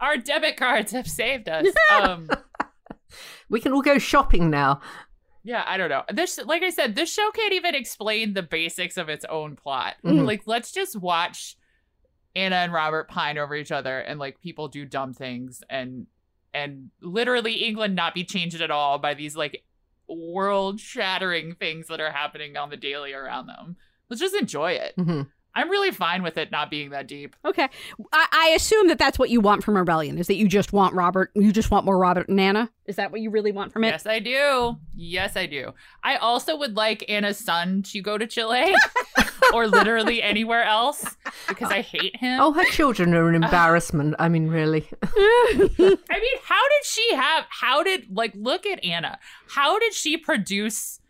[0.00, 1.66] Our debit cards have saved us.
[1.92, 2.28] Um,
[3.48, 4.80] We can all go shopping now.
[5.42, 6.02] Yeah, I don't know.
[6.12, 9.94] This, like I said, this show can't even explain the basics of its own plot.
[10.04, 10.26] Mhm.
[10.26, 11.56] Like, let's just watch
[12.36, 16.06] Anna and Robert pine over each other, and like people do dumb things, and
[16.52, 19.64] and literally England not be changed at all by these like
[20.08, 23.76] world shattering things that are happening on the daily around them.
[24.10, 24.92] Let's just enjoy it.
[24.96, 25.22] hmm
[25.54, 27.34] I'm really fine with it not being that deep.
[27.44, 27.68] Okay,
[28.12, 30.94] I, I assume that that's what you want from Rebellion is that you just want
[30.94, 32.70] Robert, you just want more Robert and Anna.
[32.86, 33.88] Is that what you really want from it?
[33.88, 34.76] Yes, I do.
[34.94, 35.72] Yes, I do.
[36.04, 38.72] I also would like Anna's son to go to Chile
[39.54, 41.16] or literally anywhere else
[41.48, 42.40] because I hate him.
[42.40, 44.14] Oh, her children are an embarrassment.
[44.18, 44.88] I mean, really.
[45.02, 47.44] I mean, how did she have?
[47.48, 49.18] How did like look at Anna?
[49.50, 51.00] How did she produce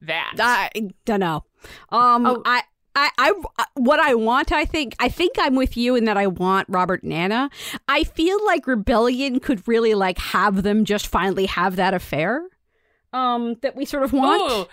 [0.00, 0.34] that?
[0.38, 0.70] I
[1.04, 1.44] don't know.
[1.90, 2.42] Um, Oh.
[2.44, 2.62] I.
[2.96, 6.26] I, I, what I want, I think, I think I'm with you in that I
[6.26, 7.50] want Robert and Anna.
[7.86, 12.42] I feel like Rebellion could really like have them just finally have that affair,
[13.12, 14.50] um, that we sort of want.
[14.50, 14.66] Ooh,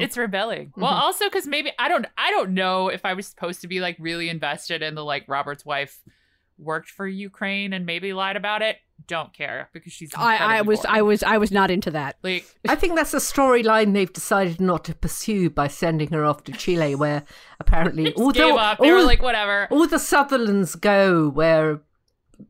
[0.00, 0.72] it's rebelling.
[0.76, 1.00] Well, Mhm.
[1.00, 2.06] also because maybe I don't.
[2.18, 5.24] I don't know if I was supposed to be like really invested in the like
[5.28, 5.98] Robert's wife
[6.58, 8.76] worked for Ukraine and maybe lied about it.
[9.06, 10.10] Don't care because she's.
[10.14, 10.98] I, I was, boring.
[10.98, 12.16] I was, I was not into that.
[12.22, 12.44] like.
[12.68, 16.52] I think that's a storyline they've decided not to pursue by sending her off to
[16.52, 17.24] Chile, where
[17.60, 18.78] apparently Just all gave the, up.
[18.78, 19.68] They were like, whatever.
[19.70, 21.80] all the Sutherlands go where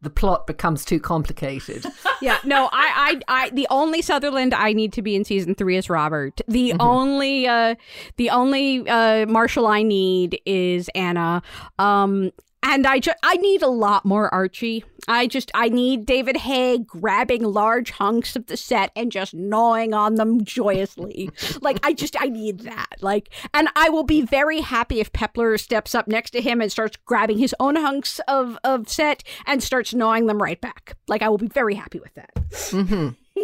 [0.01, 1.85] the plot becomes too complicated.
[2.23, 5.77] yeah, no, I, I, I, the only Sutherland I need to be in season three
[5.77, 6.41] is Robert.
[6.49, 7.75] The only, uh,
[8.17, 11.43] the only uh, Marshall I need is Anna.
[11.79, 12.33] Um,
[12.63, 14.85] and I just, I need a lot more Archie.
[15.09, 19.93] I just, I need David Haig grabbing large hunks of the set and just gnawing
[19.93, 21.31] on them joyously.
[21.61, 22.97] like, I just, I need that.
[23.01, 26.71] Like, and I will be very happy if Pepler steps up next to him and
[26.71, 30.97] starts grabbing his own hunks of of set and starts gnawing them right back.
[31.09, 32.31] Like, I will be very happy with that.
[32.71, 33.09] hmm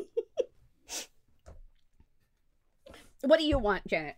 [3.23, 4.15] What do you want, Janet?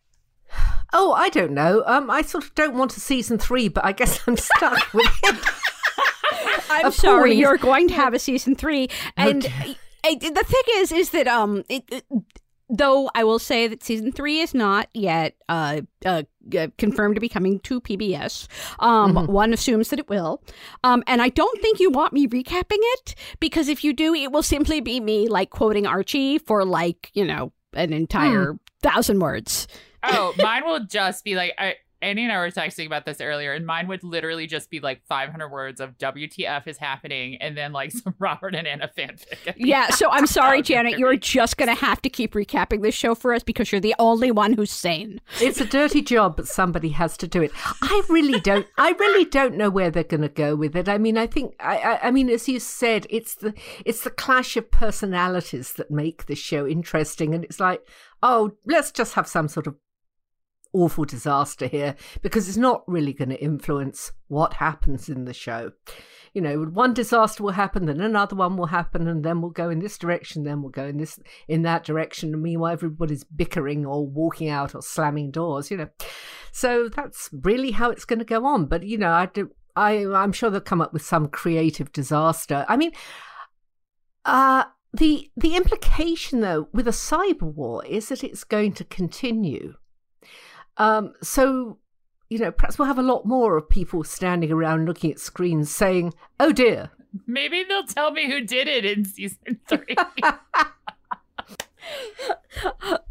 [0.93, 1.83] Oh, I don't know.
[1.87, 5.07] Um, I sort of don't want a season three, but I guess I'm stuck with
[5.25, 5.45] it.
[6.71, 10.63] I'm Of sorry, you're going to have a season three, and I- I- the thing
[10.77, 12.05] is, is that um, it, it-
[12.69, 16.23] though I will say that season three is not yet uh, uh,
[16.79, 18.47] confirmed to be coming to PBS.
[18.79, 19.27] Um, Mhm.
[19.29, 20.43] one assumes that it will,
[20.85, 24.31] um, and I don't think you want me recapping it because if you do, it
[24.33, 29.67] will simply be me like quoting Archie for like you know an entire thousand words.
[30.03, 33.53] Oh, mine will just be like I Ani and I were texting about this earlier,
[33.53, 37.73] and mine would literally just be like 500 words of WTF is happening, and then
[37.73, 39.55] like some Robert and Anna fanfic.
[39.57, 40.99] Yeah, so I'm sorry, Janet.
[40.99, 43.95] You're just going to have to keep recapping this show for us because you're the
[43.99, 45.21] only one who's sane.
[45.41, 47.53] It's a dirty job, but somebody has to do it.
[47.83, 48.67] I really don't.
[48.79, 50.89] I really don't know where they're going to go with it.
[50.89, 51.55] I mean, I think.
[51.61, 53.53] I, I, I mean, as you said, it's the
[53.85, 57.87] it's the clash of personalities that make the show interesting, and it's like,
[58.23, 59.77] oh, let's just have some sort of
[60.73, 65.73] awful disaster here because it's not really going to influence what happens in the show.
[66.33, 69.69] You know, one disaster will happen, then another one will happen, and then we'll go
[69.69, 71.19] in this direction, then we'll go in this
[71.49, 72.33] in that direction.
[72.33, 75.73] And meanwhile, everybody's bickering or walking out or slamming doors.
[75.73, 75.89] You know,
[76.53, 78.67] so that's really how it's going to go on.
[78.67, 79.51] But you know, I do.
[79.75, 82.65] I I'm sure they'll come up with some creative disaster.
[82.69, 82.93] I mean,
[84.25, 89.75] uh the the implication though with a cyber war is that it's going to continue.
[90.81, 91.79] Um, so
[92.31, 95.71] you know, perhaps we'll have a lot more of people standing around looking at screens
[95.71, 96.91] saying, "Oh dear."
[97.27, 99.97] Maybe they'll tell me who did it in season three.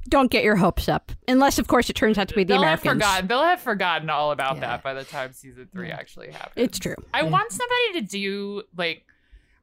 [0.08, 1.12] Don't get your hopes up.
[1.28, 3.04] Unless, of course, it turns out to be the they'll have Americans.
[3.04, 3.28] forgotten.
[3.28, 4.62] They'll have forgotten all about Yeah.
[4.62, 6.54] that by the time season three actually happens.
[6.56, 6.96] It's true.
[7.14, 7.30] I Yeah.
[7.30, 9.06] want somebody to do like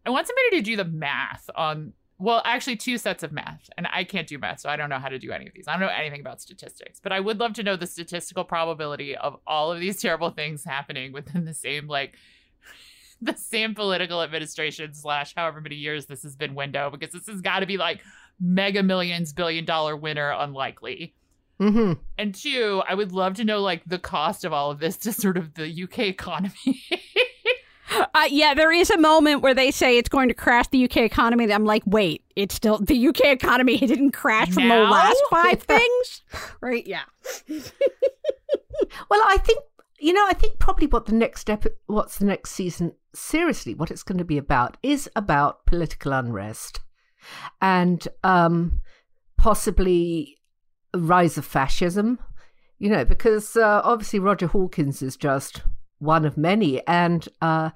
[0.05, 3.69] I want somebody to do the math on well, actually two sets of math.
[3.77, 5.69] And I can't do math, so I don't know how to do any of these.
[5.69, 9.17] I don't know anything about statistics, but I would love to know the statistical probability
[9.17, 12.14] of all of these terrible things happening within the same like
[13.21, 17.41] the same political administration slash however many years this has been window because this has
[17.41, 18.01] got to be like
[18.39, 21.14] mega millions billion dollar winner unlikely
[21.59, 24.99] hmm and two i would love to know like the cost of all of this
[24.99, 26.83] to sort of the uk economy
[27.91, 30.99] Uh, yeah, there is a moment where they say it's going to crash the UK
[30.99, 31.53] economy.
[31.53, 36.22] I'm like, wait, it's still the UK economy didn't crash from the last five things,
[36.61, 36.87] right?
[36.87, 37.03] Yeah.
[39.11, 39.61] Well, I think
[39.99, 40.26] you know.
[40.28, 42.93] I think probably what the next step, what's the next season?
[43.14, 46.80] Seriously, what it's going to be about is about political unrest
[47.61, 48.80] and um,
[49.39, 50.37] possibly
[50.93, 52.18] a rise of fascism.
[52.78, 55.62] You know, because uh, obviously Roger Hawkins is just
[55.99, 57.70] one of many, and uh,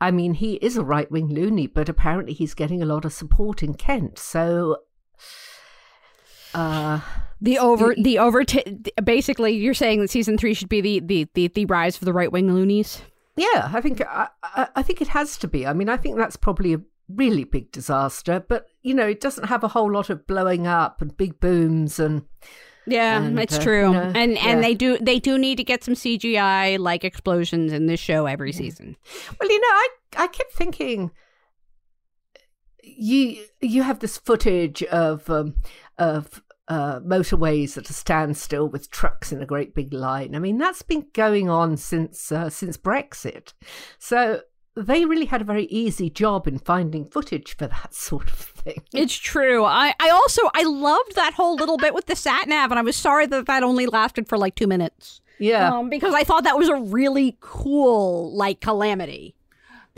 [0.00, 3.12] I mean he is a right wing loony, but apparently he's getting a lot of
[3.12, 4.18] support in Kent.
[4.18, 4.78] So.
[6.54, 7.00] Uh,
[7.38, 8.44] The over the over
[9.04, 12.12] basically you're saying that season three should be the the the, the rise of the
[12.14, 13.02] right wing loonies.
[13.36, 14.28] Yeah, I think I
[14.74, 15.66] I think it has to be.
[15.66, 19.48] I mean, I think that's probably a really big disaster, but you know, it doesn't
[19.48, 22.22] have a whole lot of blowing up and big booms and
[22.86, 23.86] Yeah, And, it's uh, true.
[23.88, 24.46] you know, and yeah.
[24.46, 28.26] and they do they do need to get some CGI like explosions in this show
[28.26, 28.96] every season.
[29.40, 31.10] well, you know, I I kept thinking
[32.82, 35.54] you you have this footage of um,
[35.98, 40.34] of uh, motorways at a standstill with trucks in a great big line.
[40.34, 43.52] I mean, that's been going on since uh, since Brexit,
[43.98, 44.42] so
[44.76, 48.82] they really had a very easy job in finding footage for that sort of thing.
[48.92, 49.64] It's true.
[49.64, 52.82] I, I also I loved that whole little bit with the sat nav, and I
[52.82, 55.20] was sorry that that only lasted for like two minutes.
[55.38, 55.72] Yeah.
[55.72, 59.34] Um, because I thought that was a really cool like calamity.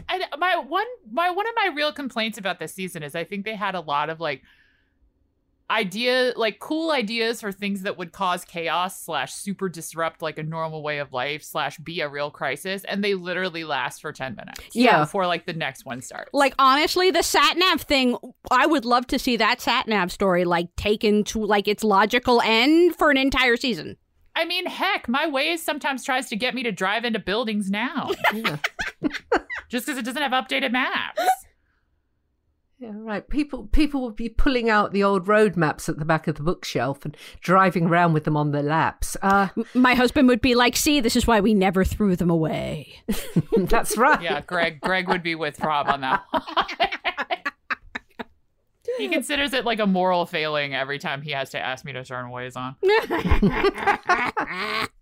[0.08, 3.44] And my one my one of my real complaints about this season is I think
[3.44, 4.42] they had a lot of like
[5.70, 10.42] idea like cool ideas for things that would cause chaos slash super disrupt like a
[10.42, 14.34] normal way of life slash be a real crisis and they literally last for 10
[14.34, 15.00] minutes Yeah.
[15.00, 18.16] before like the next one starts Like honestly, the sat nav thing,
[18.50, 22.40] I would love to see that sat nav story like taken to like its logical
[22.42, 23.96] end for an entire season.
[24.36, 28.10] i mean heck my Waze sometimes tries to get me to drive into buildings now
[28.32, 28.56] yeah.
[29.68, 31.20] just because it doesn't have updated maps
[32.80, 33.28] Yeah, right.
[33.28, 36.44] People people would be pulling out the old road maps at the back of the
[36.44, 39.16] bookshelf and driving around with them on their laps.
[39.20, 43.02] Uh, My husband would be like, "See, this is why we never threw them away."
[43.56, 44.22] that's right.
[44.22, 46.22] yeah greg greg would be with rob on that
[48.98, 52.04] he considers it like a moral failing every time he has to ask me to
[52.04, 52.76] turn Waze on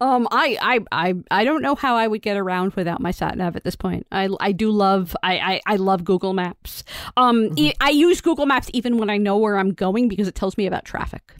[0.00, 3.36] um, I, I, I, I don't know how I would get around without my sat
[3.36, 4.06] nav at this point.
[4.12, 6.84] I, I do love, I, I, I love Google Maps.
[7.16, 10.34] Um, e- I use Google Maps even when I know where I'm going because it
[10.34, 11.34] tells me about traffic.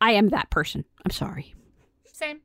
[0.00, 0.84] I am that person.
[1.04, 1.54] I'm sorry.
[2.04, 2.40] Same.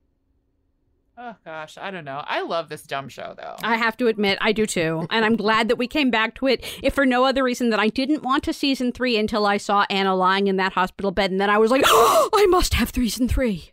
[1.18, 2.22] Oh gosh, I don't know.
[2.26, 3.56] I love this dumb show though.
[3.64, 5.08] I have to admit, I do too.
[5.10, 7.80] And I'm glad that we came back to it, if for no other reason that
[7.80, 11.32] I didn't want to season three until I saw Anna lying in that hospital bed.
[11.32, 13.72] And then I was like, oh, I must have season three.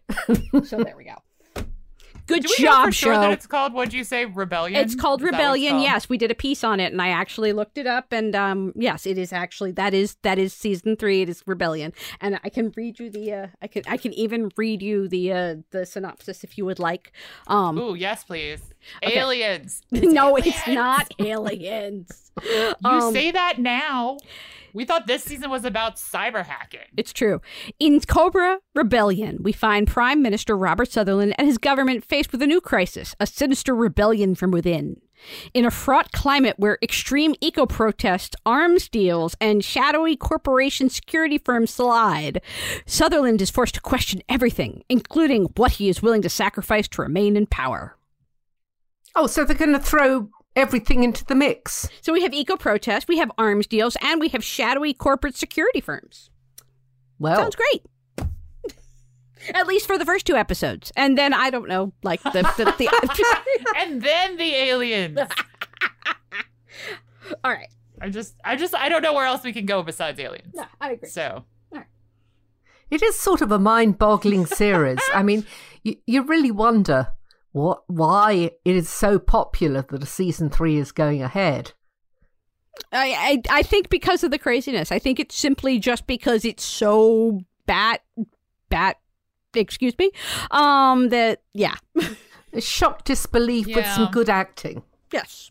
[0.64, 1.16] so there we go.
[2.26, 3.20] Good Do we know job, sure show.
[3.20, 3.72] that it's called?
[3.72, 4.24] What'd you say?
[4.26, 4.80] Rebellion.
[4.80, 5.72] It's called Is what it's Rebellion.
[5.72, 5.82] called?
[5.84, 8.12] Yes, we did a piece on it, and I actually looked it up.
[8.12, 11.22] And um, yes, it is actually that is that is season three.
[11.22, 13.32] It is Rebellion, and I can read you the.
[13.32, 16.78] Uh, I can I can even read you the uh, the synopsis if you would
[16.78, 17.12] like.
[17.48, 18.60] Um, Ooh, yes, please.
[19.04, 19.18] Okay.
[19.18, 19.82] Aliens.
[19.90, 22.21] no, it's not aliens.
[22.44, 24.18] You Um, say that now.
[24.74, 26.80] We thought this season was about cyber hacking.
[26.96, 27.42] It's true.
[27.78, 32.46] In Cobra Rebellion, we find Prime Minister Robert Sutherland and his government faced with a
[32.46, 35.00] new crisis, a sinister rebellion from within.
[35.52, 41.70] In a fraught climate where extreme eco protests, arms deals, and shadowy corporation security firms
[41.70, 42.40] slide,
[42.86, 47.36] Sutherland is forced to question everything, including what he is willing to sacrifice to remain
[47.36, 47.96] in power.
[49.14, 51.88] Oh, so they're going to throw everything into the mix.
[52.00, 55.80] So we have eco protests, we have arms deals, and we have shadowy corporate security
[55.80, 56.30] firms.
[57.18, 57.84] Well, Sounds great.
[59.54, 62.64] At least for the first two episodes, and then I don't know, like the the.
[62.78, 65.18] the and then the aliens.
[67.42, 67.68] All right,
[68.00, 70.54] I just, I just, I don't know where else we can go besides aliens.
[70.54, 71.08] no, I agree.
[71.08, 71.44] So
[72.92, 75.00] it is sort of a mind-boggling series.
[75.14, 75.46] I mean,
[75.82, 77.08] you, you really wonder
[77.52, 81.72] what why it is so popular that a season three is going ahead.
[82.90, 84.90] I, I I think because of the craziness.
[84.90, 88.02] I think it's simply just because it's so bat
[88.68, 88.98] bat.
[89.54, 90.10] Excuse me.
[90.50, 91.10] Um.
[91.10, 91.76] That yeah.
[92.54, 94.82] A shock disbelief with some good acting.
[95.10, 95.50] yes.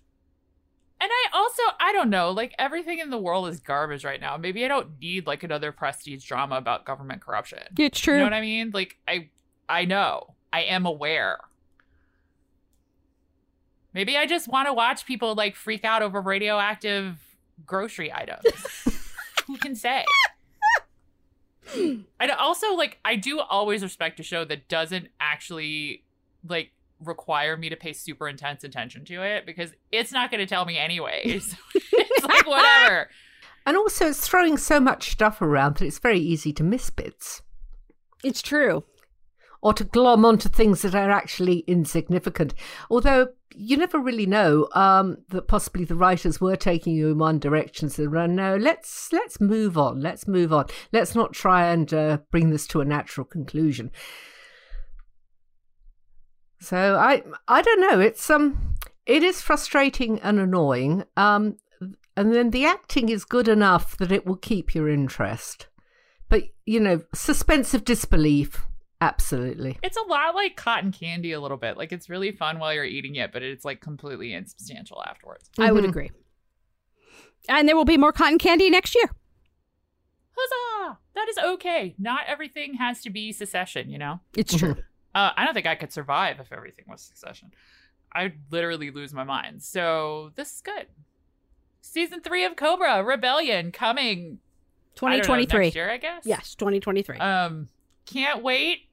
[1.00, 4.38] And I also, I don't know, like everything in the world is garbage right now.
[4.38, 7.58] Maybe I don't need like another prestige drama about government corruption.
[7.76, 8.14] It's true.
[8.14, 8.70] You know what I mean?
[8.72, 9.30] Like I,
[9.68, 11.40] I know, I am aware.
[13.94, 17.18] Maybe I just want to watch people like freak out over radioactive
[17.66, 18.46] grocery items.
[19.48, 20.06] Who can say?
[22.20, 26.04] I also like I do always respect a show that doesn't actually
[26.48, 26.72] like
[27.04, 30.66] require me to pay super intense attention to it because it's not going to tell
[30.66, 31.56] me anyways.
[31.76, 33.10] it's like whatever.
[33.66, 37.42] And also, it's throwing so much stuff around that it's very easy to miss bits
[38.24, 38.84] It's true.
[39.62, 42.54] Or to glom onto things that are actually insignificant.
[42.90, 47.40] Although you never really know um, that possibly the writers were taking you in one
[47.40, 47.90] direction.
[47.90, 50.02] So no, let's let's move on.
[50.02, 50.66] Let's move on.
[50.92, 53.92] Let's not try and uh, bring this to a natural conclusion.
[56.60, 58.00] So I I don't know.
[58.00, 61.04] It's um it is frustrating and annoying.
[61.18, 61.58] Um,
[62.16, 65.68] and then the acting is good enough that it will keep your interest.
[66.30, 68.66] But you know, suspense of disbelief,
[69.02, 69.78] absolutely.
[69.84, 71.78] It's a lot like cotton candy a little bit.
[71.78, 75.50] Like it's really fun while you're eating it, but it's like completely insubstantial afterwards.
[75.60, 75.90] I would Mhm.
[75.90, 76.12] agree.
[77.50, 79.10] And there will be more cotton candy next year.
[80.38, 81.00] Huzzah!
[81.16, 81.96] That is okay.
[82.00, 84.22] Not everything has to be Succession, you know?
[84.36, 84.76] It's true.
[85.14, 87.52] Uh, I don't think I could survive if everything was Succession.
[88.14, 89.62] I'd literally lose my mind.
[89.64, 90.88] So this is good.
[91.82, 94.40] Season three of Cobra Rebellion coming
[95.02, 95.66] I don't know, 2023.
[95.66, 96.26] next year, I guess.
[96.26, 97.18] Yes, 2023.
[97.18, 97.70] Um,
[98.06, 98.88] can't wait.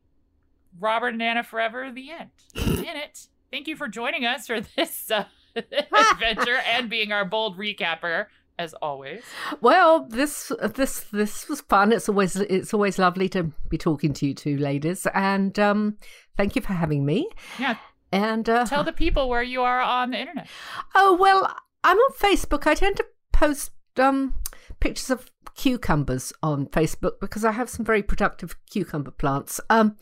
[0.78, 1.90] Robert and Anna forever.
[1.92, 2.30] The end.
[2.54, 3.26] In it.
[3.50, 5.24] Thank you for joining us for this uh,
[5.56, 8.26] adventure and being our bold recapper
[8.58, 9.22] as always.
[9.60, 11.92] Well, this this this was fun.
[11.92, 15.96] It's always it's always lovely to be talking to you two ladies, and um,
[16.36, 17.28] thank you for having me.
[17.58, 17.76] Yeah.
[18.10, 20.48] And uh, Tell the people where you are on the internet.
[20.94, 21.54] oh well,
[21.84, 22.66] I'm on Facebook.
[22.66, 24.34] I tend to post um,
[24.80, 29.60] pictures of cucumbers on Facebook because I have some very productive cucumber plants.
[29.70, 29.96] Um,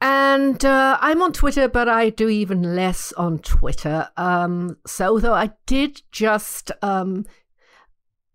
[0.00, 4.08] and uh, I'm on Twitter, but I do even less on Twitter.
[4.16, 7.24] Um, so, though I did just um,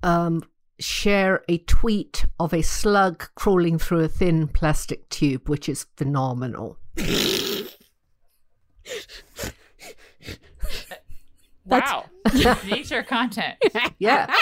[0.01, 0.41] um,
[0.79, 6.79] share a tweet of a slug crawling through a thin plastic tube, which is phenomenal.
[11.70, 12.05] Wow.
[12.65, 13.57] Nature content.
[13.99, 14.34] Yeah.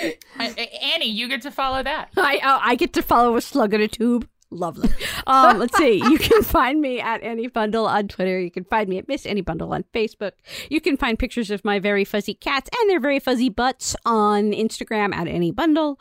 [0.38, 2.10] Ani, you get to follow that.
[2.16, 4.26] I uh, I get to follow a slug in a tube.
[4.52, 4.90] Lovely.
[5.26, 5.98] Um, let's see.
[5.98, 8.40] You can find me at Ani Bundel on Twitter.
[8.40, 10.32] You can find me at Miss Ani Bundel on Facebook.
[10.68, 14.50] You can find pictures of my very fuzzy cats and their very fuzzy butts on
[14.50, 16.00] Instagram at Ani Bundel.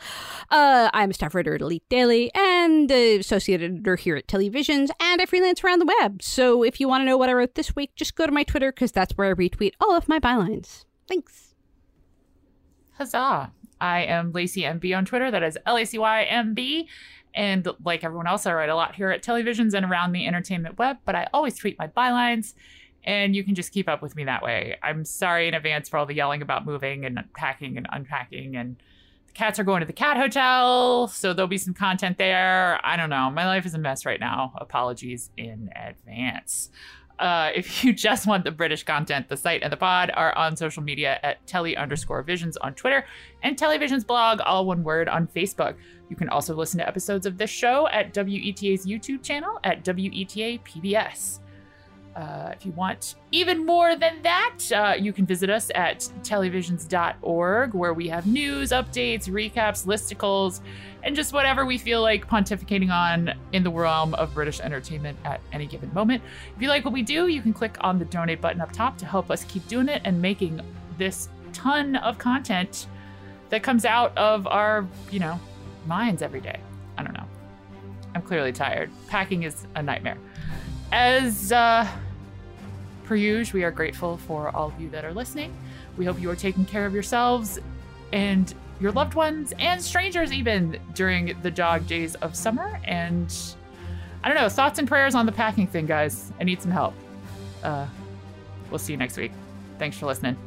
[0.49, 4.49] Uh, I'm a staff writer at Elite Daily and the associate editor here at Telly
[4.49, 6.23] Visions, and I freelance around the web.
[6.23, 8.43] So if you want to know what I wrote this week, just go to my
[8.43, 10.85] Twitter because that's where I retweet all of my bylines.
[11.07, 11.53] Thanks.
[12.97, 13.51] Huzzah.
[13.81, 15.31] I am Lacy MB on Twitter.
[15.31, 16.89] That is L A C Y M B.
[17.35, 20.25] And like everyone else, I write a lot here at Telly Visions and around the
[20.25, 22.53] entertainment web, but I always tweet my bylines,
[23.03, 24.77] and you can just keep up with me that way.
[24.81, 28.75] I'm sorry in advance for all the yelling about moving and packing and unpacking and
[29.29, 32.79] The cats are going to the cat hotel, so there'll be some content there.
[32.83, 33.29] I don't know.
[33.29, 34.53] My life is a mess right now.
[34.57, 36.71] Apologies in advance.
[37.19, 40.55] Uh, if you just want the British content, the site and the pod are on
[40.55, 43.05] social media at telly underscore visions on Twitter
[43.43, 45.75] and television's blog, all one word, on Facebook.
[46.09, 50.63] You can also listen to episodes of this show at WETA's YouTube channel at WETA
[50.63, 51.39] PBS.
[52.19, 57.73] Uh, if you want even more than that, uh, you can visit us at tellyvisions.org,
[57.73, 60.59] where we have news, updates, recaps, listicles,
[61.03, 65.39] and just whatever we feel like pontificating on in the realm of British entertainment at
[65.53, 66.21] any given moment.
[66.53, 68.97] If you like what we do, you can click on the donate button up top
[68.97, 70.59] to help us keep doing it and making
[70.97, 72.87] this ton of content
[73.47, 75.39] that comes out of our, you know,
[75.87, 76.59] minds every day.
[76.97, 77.27] I don't know.
[78.13, 78.89] I'm clearly tired.
[79.07, 80.17] Packing is a nightmare.
[80.91, 81.87] As uh,
[83.09, 85.57] Per usual, we are grateful for all of you that are listening.
[85.97, 87.57] We hope you are taking care of yourselves
[88.13, 92.79] and your loved ones and strangers, even during the dog days of summer.
[92.83, 93.35] And
[94.23, 96.31] I don't know, thoughts and prayers on the packing thing, guys.
[96.39, 96.93] I need some help.
[97.63, 97.87] Uh,
[98.69, 99.31] we'll see you next week.
[99.79, 100.37] Thanks for listening.